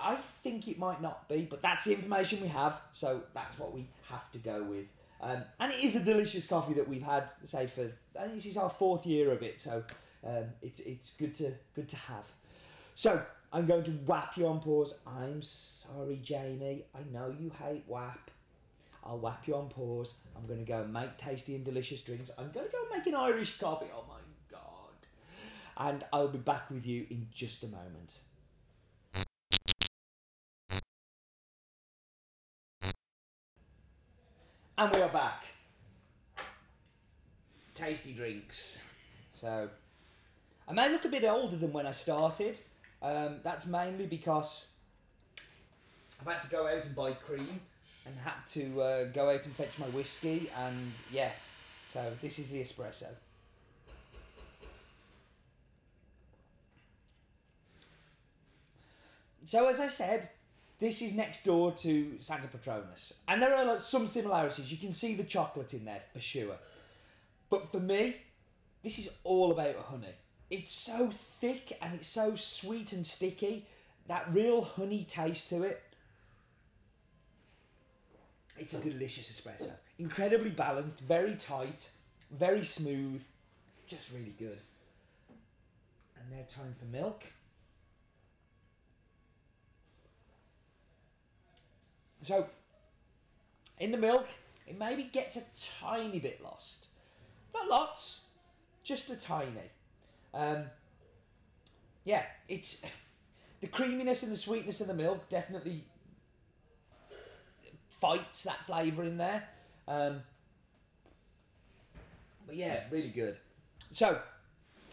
I 0.04 0.18
think 0.44 0.68
it 0.68 0.78
might 0.78 1.02
not 1.02 1.30
be, 1.30 1.48
but 1.50 1.62
that's 1.62 1.86
the 1.86 1.94
information 1.94 2.42
we 2.42 2.50
have, 2.50 2.82
so 2.92 3.22
that's 3.34 3.58
what 3.58 3.74
we 3.74 3.88
have 4.10 4.30
to 4.34 4.38
go 4.40 4.62
with. 4.62 4.86
Um, 5.22 5.42
and 5.60 5.72
it 5.72 5.82
is 5.82 5.96
a 5.96 6.02
delicious 6.02 6.46
coffee 6.46 6.74
that 6.74 6.88
we've 6.88 7.02
had, 7.02 7.30
say 7.46 7.68
for 7.68 7.90
I 8.20 8.24
think 8.24 8.36
this 8.36 8.46
is 8.46 8.58
our 8.58 8.70
fourth 8.70 9.06
year 9.06 9.32
of 9.32 9.42
it, 9.42 9.60
so 9.62 9.84
um, 10.28 10.46
it's 10.62 10.82
it's 10.82 11.12
good 11.12 11.34
to 11.36 11.54
good 11.76 11.88
to 11.88 11.96
have. 11.96 12.26
So 12.96 13.22
I'm 13.54 13.66
going 13.66 13.84
to 13.86 13.92
whap 13.92 14.36
you 14.36 14.48
on 14.48 14.60
pause. 14.60 14.96
I'm 15.08 15.42
sorry, 15.42 16.20
Jamie. 16.22 16.84
I 16.94 17.00
know 17.12 17.34
you 17.40 17.52
hate 17.64 17.84
WAP. 17.88 18.32
I'll 19.06 19.20
whap 19.20 19.48
you 19.48 19.56
on 19.56 19.70
pause. 19.70 20.16
I'm 20.36 20.46
going 20.46 20.60
to 20.60 20.66
go 20.66 20.82
and 20.82 20.92
make 20.92 21.18
tasty 21.18 21.56
and 21.56 21.64
delicious 21.64 22.02
drinks. 22.02 22.32
I'm 22.38 22.52
going 22.52 22.66
to 22.66 22.72
go 22.72 22.80
make 22.96 23.08
an 23.08 23.16
Irish 23.16 23.60
coffee. 23.60 23.88
Oh 23.96 24.04
my 24.08 24.20
God. 24.52 24.60
And 25.78 26.04
I'll 26.12 26.28
be 26.28 26.38
back 26.38 26.70
with 26.70 26.86
you 26.86 27.06
in 27.10 27.28
just 27.34 27.64
a 27.64 27.68
moment. 27.68 28.20
And 34.76 34.94
we 34.96 35.02
are 35.02 35.10
back. 35.10 35.44
Tasty 37.76 38.12
drinks. 38.12 38.80
So, 39.36 39.70
I 40.68 40.74
may 40.74 40.90
look 40.90 41.06
a 41.06 41.10
bit 41.10 41.24
older 41.26 41.56
than 41.56 41.72
when 41.72 41.86
I 41.86 41.92
started. 41.92 42.60
Um, 43.04 43.36
that's 43.44 43.68
mainly 43.68 44.08
because 44.08 44.68
I've 46.20 46.34
had 46.34 46.42
to 46.42 46.50
go 46.50 46.68
out 46.68 46.84
and 46.86 46.96
buy 46.96 47.12
cream 47.12 47.60
and 48.08 48.16
had 48.24 48.48
to 48.54 48.82
uh, 48.82 49.04
go 49.14 49.30
out 49.30 49.46
and 49.46 49.56
fetch 49.56 49.78
my 49.78 49.86
whiskey. 49.88 50.50
And 50.58 50.92
yeah, 51.12 51.32
so 51.94 52.12
this 52.20 52.40
is 52.40 52.50
the 52.50 52.62
espresso. 52.62 53.10
So, 59.46 59.68
as 59.68 59.80
I 59.80 59.88
said, 59.88 60.30
this 60.80 61.02
is 61.02 61.14
next 61.14 61.46
door 61.46 61.72
to 61.72 62.18
Santa 62.20 62.48
Patronus, 62.48 63.14
and 63.28 63.42
there 63.42 63.56
are 63.56 63.66
like, 63.66 63.80
some 63.80 64.08
similarities. 64.08 64.72
You 64.72 64.78
can 64.78 64.94
see 64.94 65.16
the 65.16 65.24
chocolate 65.24 65.74
in 65.74 65.86
there 65.86 66.02
for 66.12 66.20
sure, 66.20 66.58
but 67.50 67.72
for 67.72 67.80
me, 67.80 68.18
this 68.84 69.00
is 69.00 69.10
all 69.24 69.52
about 69.52 69.76
honey. 69.78 70.16
It's 70.50 70.74
so 70.74 71.12
thick 71.40 71.78
and 71.82 71.96
it's 71.96 72.08
so 72.08 72.36
sweet 72.36 72.94
and 72.94 73.06
sticky. 73.06 73.66
That 74.08 74.28
real 74.34 74.62
honey 74.62 75.08
taste 75.10 75.50
to 75.50 75.64
it. 75.64 75.82
It's 78.60 78.74
a 78.74 78.80
delicious 78.80 79.32
espresso. 79.32 79.72
Incredibly 79.98 80.52
balanced, 80.52 81.00
very 81.00 81.36
tight, 81.36 81.90
very 82.32 82.64
smooth, 82.64 83.24
just 83.88 84.12
really 84.12 84.36
good. 84.38 84.60
And 86.18 86.38
now 86.38 86.44
time 86.48 86.76
for 86.78 86.86
milk. 86.86 87.24
So, 92.24 92.48
in 93.80 93.92
the 93.92 93.98
milk, 93.98 94.28
it 94.66 94.80
maybe 94.80 95.04
gets 95.04 95.36
a 95.36 95.44
tiny 95.82 96.20
bit 96.20 96.42
lost. 96.44 96.88
Not 97.54 97.68
lots, 97.70 98.26
just 98.84 99.10
a 99.10 99.16
tiny. 99.16 99.70
Um, 100.34 100.64
yeah, 102.06 102.24
it's 102.48 102.82
the 103.62 103.68
creaminess 103.68 104.24
and 104.24 104.32
the 104.32 104.38
sweetness 104.38 104.82
of 104.82 104.88
the 104.88 104.94
milk 104.94 105.30
definitely 105.30 105.84
fights 108.02 108.44
that 108.44 108.58
flavour 108.66 109.04
in 109.04 109.18
there. 109.18 109.44
Um, 109.88 110.22
but 112.48 112.56
yeah, 112.56 112.82
really 112.90 113.10
good. 113.10 113.38
So, 113.92 114.20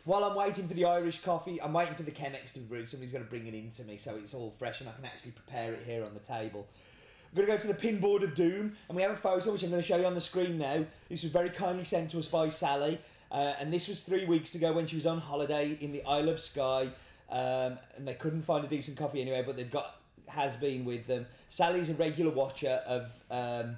while 0.04 0.24
I'm 0.24 0.36
waiting 0.36 0.68
for 0.68 0.74
the 0.74 0.84
Irish 0.84 1.22
coffee, 1.22 1.60
I'm 1.60 1.72
waiting 1.72 1.94
for 1.94 2.02
the 2.02 2.10
Chemex 2.10 2.52
to 2.54 2.60
be 2.60 2.66
brewed. 2.66 2.88
Somebody's 2.88 3.12
going 3.12 3.24
to 3.24 3.30
bring 3.30 3.46
it 3.46 3.54
in 3.54 3.70
to 3.72 3.84
me 3.84 3.96
so 3.96 4.16
it's 4.16 4.34
all 4.34 4.54
fresh 4.58 4.80
and 4.80 4.88
I 4.88 4.92
can 4.92 5.04
actually 5.04 5.32
prepare 5.32 5.72
it 5.72 5.82
here 5.86 6.04
on 6.04 6.14
the 6.14 6.20
table. 6.20 6.66
We're 7.32 7.46
going 7.46 7.58
to 7.58 7.66
go 7.66 7.72
to 7.72 7.78
the 7.78 7.88
pinboard 7.88 8.24
of 8.24 8.34
doom, 8.34 8.76
and 8.88 8.96
we 8.96 9.02
have 9.02 9.12
a 9.12 9.16
photo 9.16 9.52
which 9.52 9.62
I'm 9.62 9.70
going 9.70 9.80
to 9.80 9.86
show 9.86 9.96
you 9.96 10.06
on 10.06 10.14
the 10.14 10.20
screen 10.20 10.58
now. 10.58 10.84
This 11.08 11.22
was 11.22 11.30
very 11.30 11.50
kindly 11.50 11.84
sent 11.84 12.10
to 12.10 12.18
us 12.18 12.26
by 12.26 12.48
Sally, 12.48 12.98
uh, 13.30 13.54
and 13.60 13.72
this 13.72 13.86
was 13.86 14.00
three 14.00 14.24
weeks 14.24 14.56
ago 14.56 14.72
when 14.72 14.86
she 14.86 14.96
was 14.96 15.06
on 15.06 15.18
holiday 15.20 15.78
in 15.80 15.92
the 15.92 16.02
Isle 16.04 16.30
of 16.30 16.40
Skye, 16.40 16.88
um, 17.30 17.78
and 17.96 18.06
they 18.06 18.14
couldn't 18.14 18.42
find 18.42 18.64
a 18.64 18.68
decent 18.68 18.96
coffee 18.96 19.20
anywhere, 19.20 19.44
but 19.44 19.56
they've 19.56 19.70
got 19.70 20.00
Has 20.26 20.56
Bean 20.56 20.84
with 20.84 21.06
them. 21.06 21.24
Sally's 21.50 21.88
a 21.88 21.94
regular 21.94 22.32
watcher 22.32 22.82
of 22.84 23.12
um, 23.30 23.76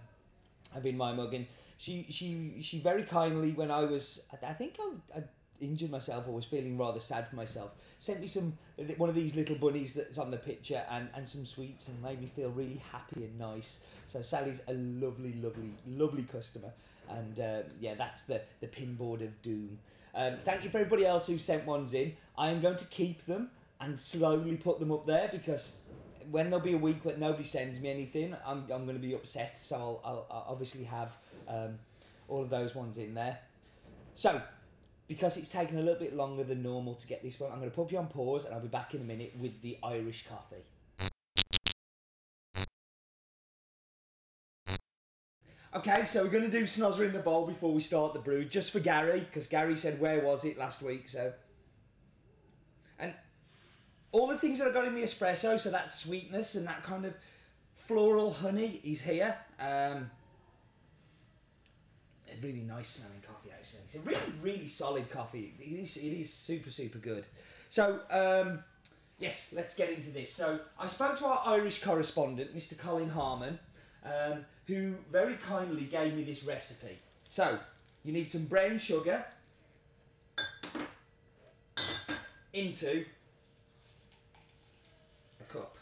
of 0.74 0.84
My 0.94 1.12
Mug, 1.12 1.34
and 1.34 1.46
she 1.76 2.06
she 2.08 2.54
she 2.62 2.78
very 2.78 3.02
kindly 3.02 3.52
when 3.52 3.70
I 3.70 3.84
was 3.84 4.24
I, 4.32 4.46
I 4.46 4.52
think 4.54 4.76
I, 4.80 5.18
I 5.18 5.22
injured 5.62 5.90
myself 5.90 6.26
or 6.26 6.32
was 6.32 6.44
feeling 6.44 6.76
rather 6.76 7.00
sad 7.00 7.28
for 7.28 7.36
myself. 7.36 7.70
Sent 7.98 8.20
me 8.20 8.26
some 8.26 8.52
one 8.96 9.08
of 9.08 9.14
these 9.14 9.34
little 9.34 9.56
bunnies 9.56 9.94
that's 9.94 10.18
on 10.18 10.30
the 10.30 10.36
picture 10.36 10.82
and, 10.90 11.08
and 11.14 11.26
some 11.26 11.46
sweets 11.46 11.88
and 11.88 12.02
made 12.02 12.20
me 12.20 12.26
feel 12.26 12.50
really 12.50 12.82
happy 12.90 13.24
and 13.24 13.38
nice. 13.38 13.80
So 14.06 14.20
sally's 14.20 14.62
a 14.68 14.74
lovely 14.74 15.34
lovely 15.34 15.72
lovely 15.86 16.24
customer. 16.24 16.72
And 17.08 17.40
uh, 17.40 17.62
yeah 17.80 17.94
that's 17.94 18.22
the 18.22 18.42
the 18.60 18.66
pinboard 18.66 19.22
of 19.22 19.40
doom. 19.42 19.78
Um, 20.14 20.34
thank 20.44 20.64
you 20.64 20.70
for 20.70 20.78
everybody 20.78 21.06
else 21.06 21.26
who 21.26 21.38
sent 21.38 21.64
ones 21.64 21.94
in. 21.94 22.14
I 22.36 22.50
am 22.50 22.60
going 22.60 22.76
to 22.76 22.84
keep 22.86 23.24
them 23.26 23.50
and 23.80 23.98
slowly 23.98 24.56
put 24.56 24.78
them 24.78 24.92
up 24.92 25.06
there 25.06 25.28
because 25.32 25.76
when 26.30 26.50
there'll 26.50 26.64
be 26.64 26.74
a 26.74 26.78
week 26.78 27.04
when 27.04 27.18
nobody 27.18 27.42
sends 27.42 27.80
me 27.80 27.90
anything 27.90 28.36
i'm, 28.46 28.64
I'm 28.72 28.84
going 28.84 28.96
to 28.96 29.02
be 29.02 29.14
upset. 29.14 29.56
So 29.56 29.76
i'll, 29.76 30.00
I'll, 30.04 30.26
I'll 30.30 30.46
obviously 30.48 30.84
have 30.84 31.12
um, 31.48 31.78
all 32.28 32.42
of 32.42 32.50
those 32.50 32.74
ones 32.74 32.98
in 32.98 33.14
there. 33.14 33.38
So 34.14 34.40
because 35.08 35.36
it's 35.36 35.48
taken 35.48 35.78
a 35.78 35.82
little 35.82 35.98
bit 35.98 36.16
longer 36.16 36.44
than 36.44 36.62
normal 36.62 36.94
to 36.94 37.06
get 37.06 37.22
this 37.22 37.38
one, 37.38 37.50
I'm 37.52 37.58
going 37.58 37.70
to 37.70 37.74
put 37.76 37.92
you 37.92 37.98
on 37.98 38.06
pause 38.06 38.44
and 38.44 38.54
I'll 38.54 38.60
be 38.60 38.68
back 38.68 38.94
in 38.94 39.00
a 39.00 39.04
minute 39.04 39.34
with 39.38 39.60
the 39.62 39.78
Irish 39.82 40.26
coffee. 40.26 40.64
Okay, 45.74 46.04
so 46.04 46.22
we're 46.22 46.30
going 46.30 46.44
to 46.44 46.50
do 46.50 46.64
snozzer 46.64 47.06
in 47.06 47.14
the 47.14 47.18
bowl 47.18 47.46
before 47.46 47.72
we 47.72 47.80
start 47.80 48.12
the 48.12 48.18
brew, 48.18 48.44
just 48.44 48.72
for 48.72 48.80
Gary, 48.80 49.20
because 49.20 49.46
Gary 49.46 49.76
said, 49.76 49.98
Where 49.98 50.20
was 50.20 50.44
it 50.44 50.58
last 50.58 50.82
week? 50.82 51.08
So, 51.08 51.32
and 52.98 53.14
all 54.12 54.26
the 54.26 54.36
things 54.36 54.58
that 54.58 54.68
I 54.68 54.70
got 54.70 54.86
in 54.86 54.94
the 54.94 55.02
espresso, 55.02 55.58
so 55.58 55.70
that 55.70 55.90
sweetness 55.90 56.56
and 56.56 56.66
that 56.66 56.82
kind 56.82 57.06
of 57.06 57.14
floral 57.74 58.30
honey 58.30 58.82
is 58.84 59.00
here. 59.00 59.34
Um, 59.58 60.10
really 62.42 62.60
nice 62.60 62.88
smelling 62.88 63.22
coffee 63.26 63.50
actually. 63.52 63.80
It's 63.86 63.94
a 63.94 64.00
really 64.00 64.32
really 64.42 64.68
solid 64.68 65.10
coffee. 65.10 65.54
It 65.58 65.64
is 65.64 65.96
it 65.96 66.12
is 66.12 66.32
super 66.32 66.70
super 66.70 66.98
good. 66.98 67.26
So 67.70 68.00
um, 68.10 68.62
yes, 69.18 69.52
let's 69.56 69.74
get 69.74 69.90
into 69.90 70.10
this. 70.10 70.32
So 70.32 70.60
I 70.78 70.86
spoke 70.86 71.18
to 71.18 71.26
our 71.26 71.42
Irish 71.46 71.82
correspondent, 71.82 72.56
Mr. 72.56 72.76
Colin 72.76 73.08
Harmon, 73.08 73.58
um, 74.04 74.44
who 74.66 74.94
very 75.10 75.36
kindly 75.36 75.84
gave 75.84 76.14
me 76.14 76.24
this 76.24 76.44
recipe. 76.44 76.98
So 77.24 77.58
you 78.04 78.12
need 78.12 78.28
some 78.28 78.44
brown 78.44 78.78
sugar 78.78 79.24
into 82.52 83.04
a 85.40 85.52
cup. 85.52 85.78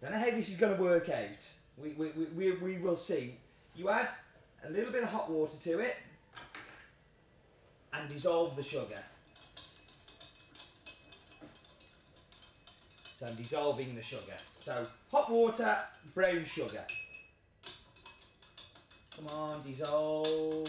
Don't 0.00 0.12
know 0.12 0.18
how 0.18 0.30
this 0.30 0.50
is 0.50 0.56
going 0.56 0.76
to 0.76 0.82
work 0.82 1.08
out. 1.08 1.50
We, 1.76 1.90
we, 1.90 2.10
we, 2.10 2.24
we, 2.26 2.52
we 2.52 2.78
will 2.78 2.96
see. 2.96 3.34
You 3.74 3.88
add 3.88 4.08
a 4.66 4.70
little 4.70 4.92
bit 4.92 5.02
of 5.02 5.08
hot 5.10 5.30
water 5.30 5.56
to 5.62 5.78
it 5.80 5.96
and 7.92 8.08
dissolve 8.10 8.56
the 8.56 8.62
sugar. 8.62 9.02
So 13.18 13.26
I'm 13.26 13.36
dissolving 13.36 13.94
the 13.94 14.02
sugar. 14.02 14.36
So 14.60 14.86
hot 15.10 15.30
water, 15.30 15.78
brown 16.14 16.44
sugar. 16.44 16.84
Come 19.16 19.28
on, 19.28 19.62
dissolve. 19.62 20.68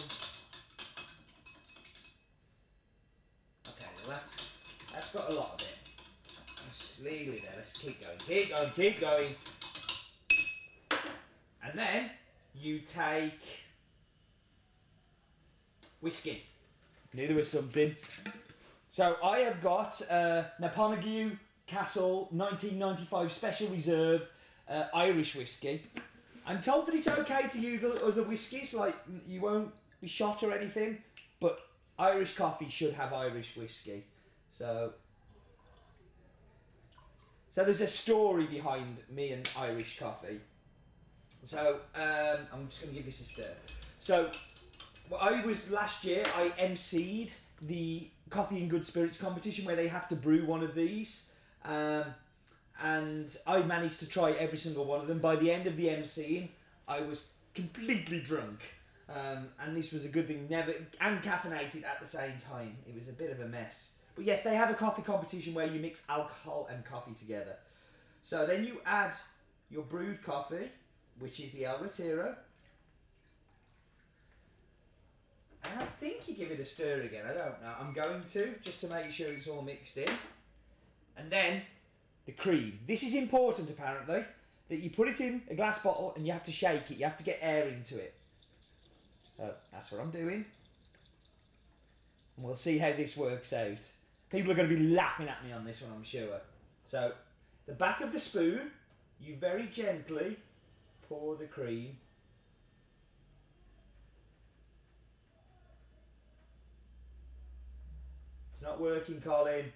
Okay, 3.67 3.85
well 3.97 4.09
that's 4.09 4.51
that's 4.93 5.11
got 5.11 5.31
a 5.31 5.35
lot 5.35 5.53
of 5.55 5.67
it. 5.67 5.73
Let's 6.63 6.99
leave 7.03 7.33
it 7.33 7.41
there. 7.43 7.53
Let's 7.55 7.73
keep 7.73 8.01
going. 8.01 8.17
Keep 8.19 8.55
going. 8.55 8.69
Keep 8.75 9.01
going. 9.01 9.35
And 11.63 11.79
then 11.79 12.11
you 12.53 12.79
take 12.79 13.64
whiskey. 16.01 16.43
Knew 17.13 17.27
there 17.27 17.35
was 17.35 17.49
something. 17.49 17.95
So 18.91 19.15
I 19.23 19.39
have 19.39 19.61
got 19.61 20.01
uh, 20.09 20.43
Knappogue 20.61 21.37
Castle 21.67 22.27
1995 22.31 23.31
Special 23.31 23.67
Reserve 23.69 24.27
uh, 24.69 24.85
Irish 24.93 25.35
whiskey. 25.35 25.83
I'm 26.45 26.61
told 26.61 26.87
that 26.87 26.95
it's 26.95 27.07
okay 27.07 27.47
to 27.51 27.59
use 27.59 27.81
the 27.81 28.05
other 28.05 28.23
whiskies, 28.23 28.73
like 28.73 28.95
you 29.27 29.41
won't 29.41 29.71
be 29.99 30.07
shot 30.07 30.43
or 30.43 30.53
anything, 30.53 30.99
but 31.39 31.59
Irish 31.97 32.35
coffee 32.35 32.69
should 32.69 32.93
have 32.93 33.13
Irish 33.13 33.55
whiskey. 33.55 34.05
So, 34.51 34.93
so 37.49 37.63
there's 37.63 37.81
a 37.81 37.87
story 37.87 38.45
behind 38.45 39.01
me 39.09 39.31
and 39.31 39.49
Irish 39.59 39.97
coffee. 39.99 40.39
So 41.45 41.79
um, 41.95 42.39
I'm 42.53 42.67
just 42.67 42.81
going 42.81 42.93
to 42.93 42.95
give 42.95 43.05
this 43.05 43.21
a 43.21 43.23
stir. 43.23 43.53
So 43.99 44.29
well, 45.09 45.19
I 45.21 45.43
was 45.45 45.71
last 45.71 46.03
year. 46.03 46.23
I 46.37 46.49
emceed 46.59 47.35
the 47.61 48.09
coffee 48.29 48.57
and 48.57 48.69
good 48.69 48.85
spirits 48.85 49.17
competition 49.17 49.65
where 49.65 49.75
they 49.75 49.87
have 49.87 50.07
to 50.09 50.15
brew 50.15 50.45
one 50.45 50.63
of 50.63 50.75
these, 50.75 51.29
um, 51.63 52.05
and 52.81 53.35
I 53.47 53.61
managed 53.61 53.99
to 53.99 54.07
try 54.07 54.31
every 54.31 54.57
single 54.57 54.85
one 54.85 55.01
of 55.01 55.07
them. 55.07 55.19
By 55.19 55.35
the 55.35 55.51
end 55.51 55.67
of 55.67 55.77
the 55.77 55.87
emceeing, 55.87 56.49
I 56.87 57.01
was 57.01 57.29
completely 57.53 58.19
drunk, 58.19 58.59
um, 59.09 59.49
and 59.61 59.75
this 59.75 59.91
was 59.91 60.05
a 60.05 60.09
good 60.09 60.27
thing. 60.27 60.47
Never 60.49 60.73
and 60.99 61.21
caffeinated 61.21 61.85
at 61.85 61.99
the 61.99 62.07
same 62.07 62.33
time. 62.49 62.77
It 62.87 62.95
was 62.95 63.07
a 63.07 63.13
bit 63.13 63.31
of 63.31 63.39
a 63.39 63.47
mess. 63.47 63.91
But 64.15 64.25
yes, 64.25 64.43
they 64.43 64.55
have 64.55 64.69
a 64.69 64.75
coffee 64.75 65.01
competition 65.01 65.53
where 65.53 65.67
you 65.67 65.79
mix 65.79 66.03
alcohol 66.09 66.67
and 66.71 66.85
coffee 66.85 67.13
together. 67.13 67.57
So 68.23 68.45
then 68.45 68.65
you 68.65 68.81
add 68.85 69.13
your 69.69 69.83
brewed 69.83 70.23
coffee 70.23 70.69
which 71.19 71.39
is 71.39 71.51
the 71.51 71.65
El 71.65 71.79
Retiro. 71.79 72.35
And 75.71 75.81
I 75.81 75.85
think 75.99 76.27
you 76.27 76.35
give 76.35 76.51
it 76.51 76.59
a 76.59 76.65
stir 76.65 77.01
again. 77.01 77.25
I 77.25 77.29
don't 77.29 77.61
know. 77.61 77.73
I'm 77.79 77.93
going 77.93 78.21
to 78.33 78.53
just 78.61 78.81
to 78.81 78.87
make 78.87 79.11
sure 79.11 79.27
it's 79.27 79.47
all 79.47 79.61
mixed 79.61 79.97
in. 79.97 80.09
And 81.17 81.31
then 81.31 81.61
the 82.25 82.31
cream. 82.31 82.79
This 82.87 83.03
is 83.03 83.13
important 83.13 83.69
apparently 83.69 84.23
that 84.69 84.77
you 84.77 84.89
put 84.89 85.07
it 85.07 85.21
in 85.21 85.41
a 85.49 85.55
glass 85.55 85.79
bottle 85.79 86.13
and 86.15 86.25
you 86.25 86.33
have 86.33 86.43
to 86.43 86.51
shake 86.51 86.89
it. 86.91 86.97
You 86.97 87.05
have 87.05 87.17
to 87.17 87.23
get 87.23 87.39
air 87.41 87.67
into 87.67 87.97
it. 87.97 88.13
So 89.37 89.53
that's 89.71 89.91
what 89.91 90.01
I'm 90.01 90.11
doing. 90.11 90.45
And 92.35 92.45
we'll 92.45 92.55
see 92.55 92.77
how 92.77 92.91
this 92.93 93.15
works 93.15 93.53
out. 93.53 93.79
People 94.29 94.51
are 94.51 94.55
going 94.55 94.69
to 94.69 94.75
be 94.75 94.81
laughing 94.81 95.29
at 95.29 95.43
me 95.45 95.53
on 95.53 95.63
this 95.63 95.81
one, 95.81 95.91
I'm 95.95 96.03
sure. 96.03 96.41
So, 96.87 97.13
the 97.67 97.73
back 97.73 98.01
of 98.01 98.11
the 98.11 98.19
spoon, 98.19 98.71
you 99.19 99.35
very 99.35 99.67
gently 99.67 100.37
pour 101.07 101.35
the 101.35 101.45
cream. 101.45 101.97
Not 108.65 108.81
working, 108.81 109.21
Colin. 109.21 109.71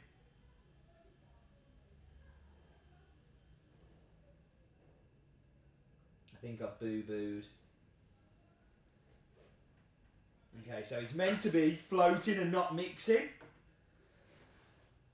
I 6.34 6.42
think 6.42 6.62
I've 6.62 6.80
boo 6.80 7.04
booed. 7.04 7.46
Okay, 10.68 10.84
so 10.84 10.98
it's 10.98 11.14
meant 11.14 11.42
to 11.44 11.50
be 11.50 11.78
floating 11.90 12.40
and 12.40 12.52
not 12.52 12.76
mixing. 12.76 13.30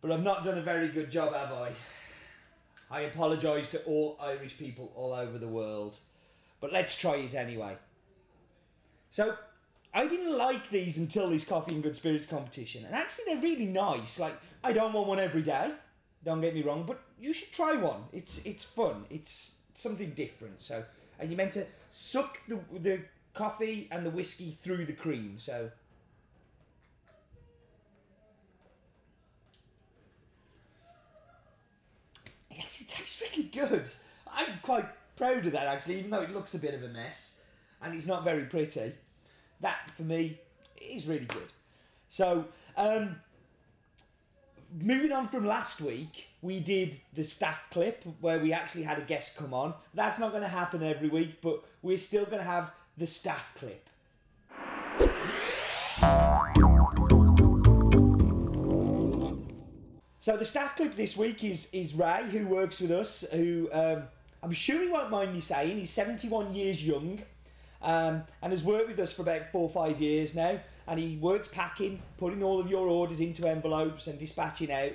But 0.01 0.11
I've 0.11 0.23
not 0.23 0.45
done 0.45 0.57
a 0.57 0.61
very 0.61 0.87
good 0.87 1.11
job, 1.11 1.33
have 1.33 1.51
I? 1.51 1.71
I 2.89 3.01
apologise 3.01 3.69
to 3.71 3.83
all 3.83 4.17
Irish 4.21 4.57
people 4.57 4.91
all 4.95 5.13
over 5.13 5.37
the 5.37 5.47
world. 5.47 5.97
But 6.61 6.71
let's 6.71 6.95
try 6.95 7.15
it 7.15 7.33
anyway. 7.33 7.75
So, 9.11 9.35
I 9.95 10.07
didn't 10.07 10.37
like 10.37 10.69
these 10.69 10.97
until 10.97 11.29
this 11.29 11.45
Coffee 11.45 11.73
and 11.73 11.81
Good 11.81 11.95
Spirits 11.95 12.25
competition. 12.25 12.83
And 12.83 12.93
actually, 12.93 13.23
they're 13.27 13.41
really 13.41 13.65
nice. 13.65 14.19
Like, 14.19 14.33
I 14.61 14.73
don't 14.73 14.91
want 14.91 15.07
one 15.07 15.19
every 15.19 15.41
day. 15.41 15.71
Don't 16.25 16.41
get 16.41 16.53
me 16.53 16.63
wrong. 16.63 16.83
But 16.85 17.01
you 17.17 17.33
should 17.33 17.53
try 17.53 17.77
one. 17.77 18.03
It's, 18.11 18.45
it's 18.45 18.65
fun. 18.65 19.05
It's 19.09 19.55
something 19.73 20.09
different. 20.09 20.61
So, 20.61 20.83
and 21.17 21.29
you're 21.29 21.37
meant 21.37 21.53
to 21.53 21.65
suck 21.91 22.39
the, 22.49 22.59
the 22.77 22.99
coffee 23.33 23.87
and 23.89 24.05
the 24.05 24.09
whiskey 24.09 24.57
through 24.61 24.85
the 24.85 24.91
cream. 24.91 25.35
So, 25.37 25.71
it 32.51 32.59
actually 32.59 32.87
tastes 32.87 33.21
really 33.21 33.47
good. 33.47 33.89
I'm 34.29 34.59
quite 34.61 34.87
proud 35.15 35.45
of 35.45 35.53
that 35.53 35.67
actually, 35.67 35.99
even 35.99 36.11
though 36.11 36.21
it 36.21 36.33
looks 36.33 36.53
a 36.53 36.59
bit 36.59 36.73
of 36.73 36.83
a 36.83 36.89
mess 36.89 37.39
and 37.81 37.95
it's 37.95 38.05
not 38.05 38.25
very 38.25 38.43
pretty. 38.43 38.91
That 39.65 39.89
for 39.97 40.03
me 40.03 40.37
is 40.79 41.07
really 41.07 41.25
good. 41.25 41.51
So, 42.09 42.45
um, 42.77 43.15
moving 44.79 45.11
on 45.11 45.27
from 45.27 45.43
last 45.43 45.81
week, 45.81 46.27
we 46.43 46.59
did 46.59 46.95
the 47.15 47.23
staff 47.23 47.59
clip 47.71 48.03
where 48.19 48.37
we 48.37 48.53
actually 48.53 48.83
had 48.83 48.99
a 48.99 49.01
guest 49.01 49.35
come 49.35 49.55
on. 49.55 49.73
That's 49.95 50.19
not 50.19 50.29
going 50.29 50.43
to 50.43 50.47
happen 50.47 50.83
every 50.83 51.09
week, 51.09 51.41
but 51.41 51.63
we're 51.81 51.97
still 51.97 52.25
going 52.25 52.37
to 52.37 52.43
have 52.43 52.73
the 52.99 53.07
staff 53.07 53.43
clip. 53.55 53.89
So 60.19 60.37
the 60.37 60.45
staff 60.45 60.75
clip 60.75 60.93
this 60.93 61.17
week 61.17 61.43
is 61.43 61.69
is 61.73 61.95
Ray, 61.95 62.21
who 62.31 62.45
works 62.45 62.79
with 62.79 62.91
us. 62.91 63.25
Who 63.31 63.67
um, 63.73 64.03
I'm 64.43 64.51
sure 64.51 64.79
he 64.79 64.89
won't 64.89 65.09
mind 65.09 65.33
me 65.33 65.39
saying 65.39 65.79
he's 65.79 65.89
71 65.89 66.53
years 66.53 66.85
young, 66.85 67.23
um, 67.81 68.23
and 68.41 68.51
has 68.51 68.63
worked 68.63 68.87
with 68.87 68.99
us 68.99 69.11
for 69.11 69.21
about 69.21 69.51
four 69.51 69.63
or 69.63 69.69
five 69.69 70.01
years 70.01 70.35
now. 70.35 70.59
And 70.87 70.99
he 70.99 71.17
works 71.17 71.47
packing, 71.47 72.01
putting 72.17 72.43
all 72.43 72.59
of 72.59 72.69
your 72.69 72.87
orders 72.87 73.19
into 73.19 73.47
envelopes 73.47 74.07
and 74.07 74.19
dispatching 74.19 74.71
out. 74.71 74.91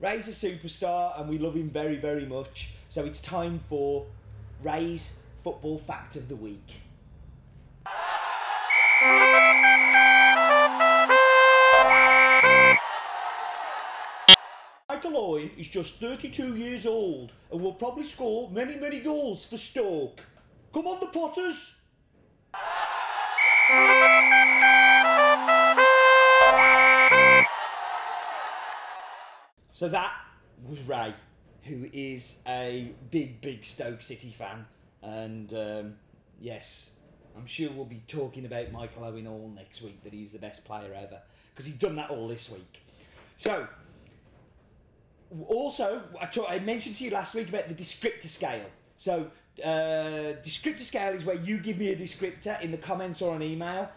Ray's 0.00 0.28
a 0.28 0.32
superstar, 0.32 1.18
and 1.20 1.28
we 1.28 1.38
love 1.38 1.54
him 1.54 1.70
very 1.70 1.96
very 1.96 2.26
much. 2.26 2.70
So 2.88 3.04
it's 3.04 3.20
time 3.20 3.60
for 3.68 4.06
Ray's 4.62 5.14
football 5.42 5.78
fact 5.78 6.16
of 6.16 6.28
the 6.28 6.36
week. 6.36 6.80
Michael 14.88 15.16
Owen 15.16 15.50
is 15.56 15.66
just 15.68 15.98
32 16.00 16.54
years 16.54 16.86
old 16.86 17.32
and 17.50 17.60
will 17.60 17.72
probably 17.72 18.04
score 18.04 18.50
many, 18.50 18.76
many 18.76 19.00
goals 19.00 19.44
for 19.44 19.56
Stoke. 19.56 20.20
Come 20.72 20.86
on, 20.86 21.00
the 21.00 21.06
Potters! 21.06 21.81
So 29.82 29.88
that 29.88 30.12
was 30.68 30.80
Ray, 30.82 31.12
who 31.64 31.88
is 31.92 32.38
a 32.46 32.92
big, 33.10 33.40
big 33.40 33.64
Stoke 33.64 34.00
City 34.00 34.32
fan. 34.38 34.64
And 35.02 35.52
um, 35.54 35.94
yes, 36.40 36.90
I'm 37.36 37.46
sure 37.46 37.68
we'll 37.72 37.86
be 37.86 38.00
talking 38.06 38.46
about 38.46 38.70
Michael 38.70 39.02
Owen 39.02 39.26
all 39.26 39.50
next 39.52 39.82
week, 39.82 40.00
that 40.04 40.12
he's 40.12 40.30
the 40.30 40.38
best 40.38 40.64
player 40.64 40.94
ever. 40.94 41.20
Because 41.52 41.66
he's 41.66 41.74
done 41.74 41.96
that 41.96 42.10
all 42.10 42.28
this 42.28 42.48
week. 42.48 42.80
So, 43.36 43.66
also, 45.48 46.02
I, 46.48 46.60
mentioned 46.60 46.94
to 46.98 47.04
you 47.04 47.10
last 47.10 47.34
week 47.34 47.48
about 47.48 47.66
the 47.66 47.74
descriptor 47.74 48.28
scale. 48.28 48.66
So, 48.98 49.32
uh, 49.62 50.34
descriptor 50.42 50.80
scale 50.80 51.14
is 51.14 51.24
where 51.24 51.36
you 51.36 51.58
give 51.58 51.78
me 51.78 51.90
a 51.90 51.96
descriptor 51.96 52.60
in 52.62 52.70
the 52.70 52.78
comments 52.78 53.20
or 53.20 53.34
an 53.34 53.42
email. 53.42 53.88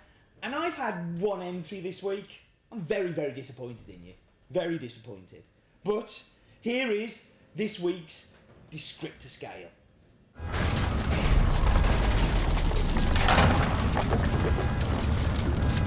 And 0.43 0.53
I've 0.53 0.75
had 0.75 1.19
one 1.19 1.41
entry 1.41 1.79
this 1.79 2.03
week. 2.03 2.41
I'm 2.71 2.81
very, 2.81 3.11
very 3.11 3.31
disappointed 3.31 3.87
in 3.87 4.05
you. 4.05 4.13
Very 4.51 4.77
disappointed. 4.77 5.43
But 5.83 6.21
here 6.61 6.91
is 6.91 7.27
this 7.55 7.79
week's 7.79 8.31
descriptor 8.71 9.29
scale. 9.29 9.69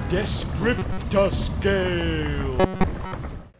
Descriptor 0.09 1.31
scale. 1.31 2.78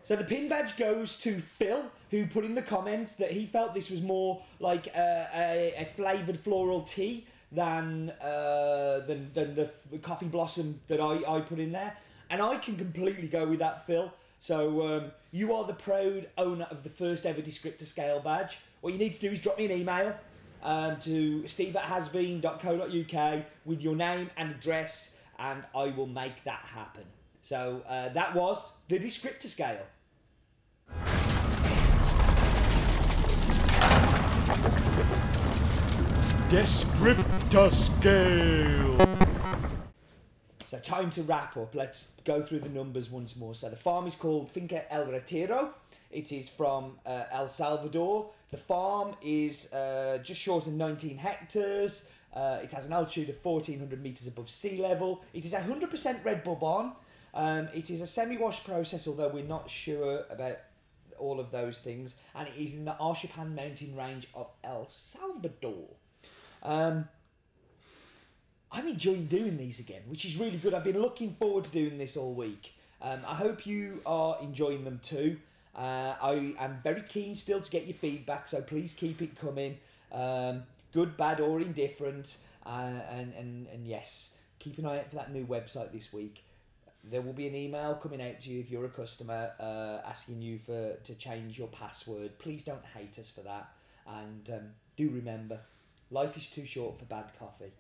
So 0.09 0.17
the 0.17 0.25
pin 0.25 0.49
badge 0.49 0.79
goes 0.79 1.19
to 1.19 1.39
Phil, 1.39 1.83
who 2.11 2.25
put 2.25 2.47
in 2.47 2.55
the 2.55 2.63
comments 2.63 3.13
that 3.17 3.31
he 3.31 3.45
felt 3.45 3.75
this 3.75 3.91
was 3.91 4.01
more 4.01 4.43
like 4.59 4.87
a, 4.87 5.29
a, 5.35 5.75
a 5.83 5.85
flavoured 5.97 6.41
floral 6.41 6.81
tea 6.81 7.27
than 7.53 8.09
uh, 8.23 9.01
than, 9.01 9.31
than 9.35 9.55
the, 9.55 9.71
the 9.91 9.99
coffee 9.99 10.25
blossom 10.25 10.81
that 10.89 10.99
I, 10.99 11.21
I 11.31 11.41
put 11.43 11.59
in 11.59 11.73
there. 11.73 11.95
And 12.31 12.41
I 12.41 12.57
can 12.57 12.77
completely 12.77 13.29
go 13.29 13.47
with 13.47 13.59
that, 13.59 13.87
Phil. 13.87 14.11
So 14.41 14.97
um, 14.97 15.13
you 15.31 15.53
are 15.53 15.67
the 15.67 15.75
proud 15.75 16.27
owner 16.39 16.67
of 16.71 16.85
the 16.85 16.91
first 16.91 17.27
ever 17.27 17.43
descriptor 17.43 17.87
scale 17.87 18.19
badge. 18.19 18.61
What 18.81 18.95
you 18.95 18.99
need 18.99 19.13
to 19.13 19.21
do 19.21 19.31
is 19.33 19.41
drop 19.41 19.59
me 19.59 19.67
an 19.67 19.73
email 19.73 20.15
um, 20.63 20.99
to 21.01 21.47
steve 21.47 21.77
at 21.77 21.83
hasbean.co.uk 21.83 23.45
with 23.67 23.83
your 23.83 23.95
name 23.95 24.31
and 24.39 24.53
address, 24.53 25.19
and 25.39 25.65
I 25.75 25.89
will 25.89 26.07
make 26.07 26.45
that 26.45 26.65
happen. 26.65 27.05
So 27.43 27.83
uh, 27.87 28.09
that 28.15 28.35
was 28.35 28.73
the 28.89 28.99
descriptor 28.99 29.49
scale. 29.49 29.85
Descriptor 36.49 37.71
scale. 37.71 38.97
So 40.67 40.79
time 40.79 41.11
to 41.11 41.23
wrap 41.25 41.59
up. 41.59 41.75
Let's 41.75 42.13
go 42.25 42.41
through 42.41 42.61
the 42.61 42.71
numbers 42.71 43.11
once 43.11 43.37
more. 43.37 43.55
So 43.55 43.69
the 43.69 43.77
farm 43.77 44.07
is 44.07 44.15
called 44.15 44.51
Finca 44.51 44.91
El 44.91 45.05
Retiro. 45.05 45.75
It 46.11 46.33
is 46.33 46.49
from 46.49 46.97
uh, 47.05 47.25
El 47.33 47.51
Salvador. 47.51 48.31
The 48.51 48.57
farm 48.57 49.15
is 49.21 49.71
uh, 49.75 50.21
just 50.25 50.41
short 50.41 50.67
of 50.67 50.73
19 50.73 51.19
hectares. 51.19 52.09
Uh, 52.33 52.61
it 52.63 52.73
has 52.73 52.87
an 52.87 52.95
altitude 52.95 53.29
of 53.29 53.37
1400 53.45 54.03
meters 54.03 54.27
above 54.27 54.49
sea 54.49 54.81
level. 54.81 55.23
It 55.35 55.45
is 55.45 55.53
100% 55.53 56.25
Red 56.25 56.45
Bourbon. 56.45 56.93
Um, 57.35 57.69
it 57.75 57.91
is 57.91 58.01
a 58.01 58.07
semi-wash 58.07 58.65
process, 58.65 59.07
although 59.07 59.29
we're 59.29 59.45
not 59.45 59.71
sure 59.71 60.25
about 60.31 60.57
all 61.19 61.41
of 61.41 61.51
those 61.51 61.81
things. 61.81 62.15
And 62.35 62.49
it 62.49 62.55
is 62.57 62.73
in 62.73 62.87
the 62.87 62.97
Arshapan 62.99 63.55
mountain 63.55 63.95
range 63.95 64.29
of 64.35 64.47
El 64.65 64.89
Salvador. 64.89 65.89
Um, 66.63 67.09
I'm 68.71 68.87
enjoying 68.87 69.27
doing 69.27 69.57
these 69.57 69.79
again, 69.79 70.03
which 70.09 70.25
is 70.25 70.37
really 70.37 70.59
good. 70.59 70.75
I've 70.75 70.85
been 70.85 71.01
looking 71.01 71.35
forward 71.35 71.65
to 71.65 71.71
doing 71.71 71.99
this 71.99 72.17
all 72.17 72.35
week. 72.35 72.75
Um, 73.01 73.21
I 73.27 73.35
hope 73.35 73.67
you 73.67 74.01
are 74.05 74.37
enjoying 74.43 74.85
them 74.85 75.01
too. 75.03 75.39
Uh, 75.75 76.15
I 76.21 76.55
am 76.59 76.81
very 76.83 77.03
keen 77.03 77.37
still 77.37 77.61
to 77.61 77.71
get 77.71 77.87
your 77.87 77.95
feedback, 77.95 78.49
so 78.49 78.61
please 78.61 78.93
keep 78.93 79.23
it 79.23 79.39
coming. 79.39 79.79
Um, 80.13 80.65
good, 80.93 81.17
bad, 81.17 81.41
or 81.41 81.61
indifferent. 81.61 82.39
Uh, 82.67 83.01
and, 83.11 83.33
and, 83.35 83.67
and 83.69 83.87
yes, 83.87 84.35
keep 84.59 84.79
an 84.79 84.87
eye 84.87 84.99
out 84.99 85.09
for 85.09 85.17
that 85.17 85.33
new 85.33 85.47
website 85.47 85.93
this 85.93 86.13
week. 86.13 86.43
There 87.05 87.23
will 87.23 87.33
be 87.33 87.47
an 87.47 87.55
email 87.55 87.95
coming 87.95 88.21
out 88.21 88.41
to 88.41 88.51
you 88.51 88.61
if 88.61 88.71
you're 88.71 88.85
a 88.85 88.91
customer 88.91 89.53
uh, 89.61 90.07
asking 90.07 90.43
you 90.43 90.59
for 90.59 90.95
to 91.05 91.15
change 91.15 91.59
your 91.59 91.69
password. 91.69 92.39
Please 92.39 92.65
don't 92.65 92.85
hate 92.95 93.19
us 93.19 93.31
for 93.31 93.41
that. 93.43 93.69
And 94.07 94.51
um, 94.51 94.63
do 94.97 95.09
remember, 95.11 95.61
Life 96.11 96.37
is 96.39 96.49
too 96.49 96.65
short 96.65 96.99
for 96.99 97.05
bad 97.05 97.27
coffee. 97.39 97.73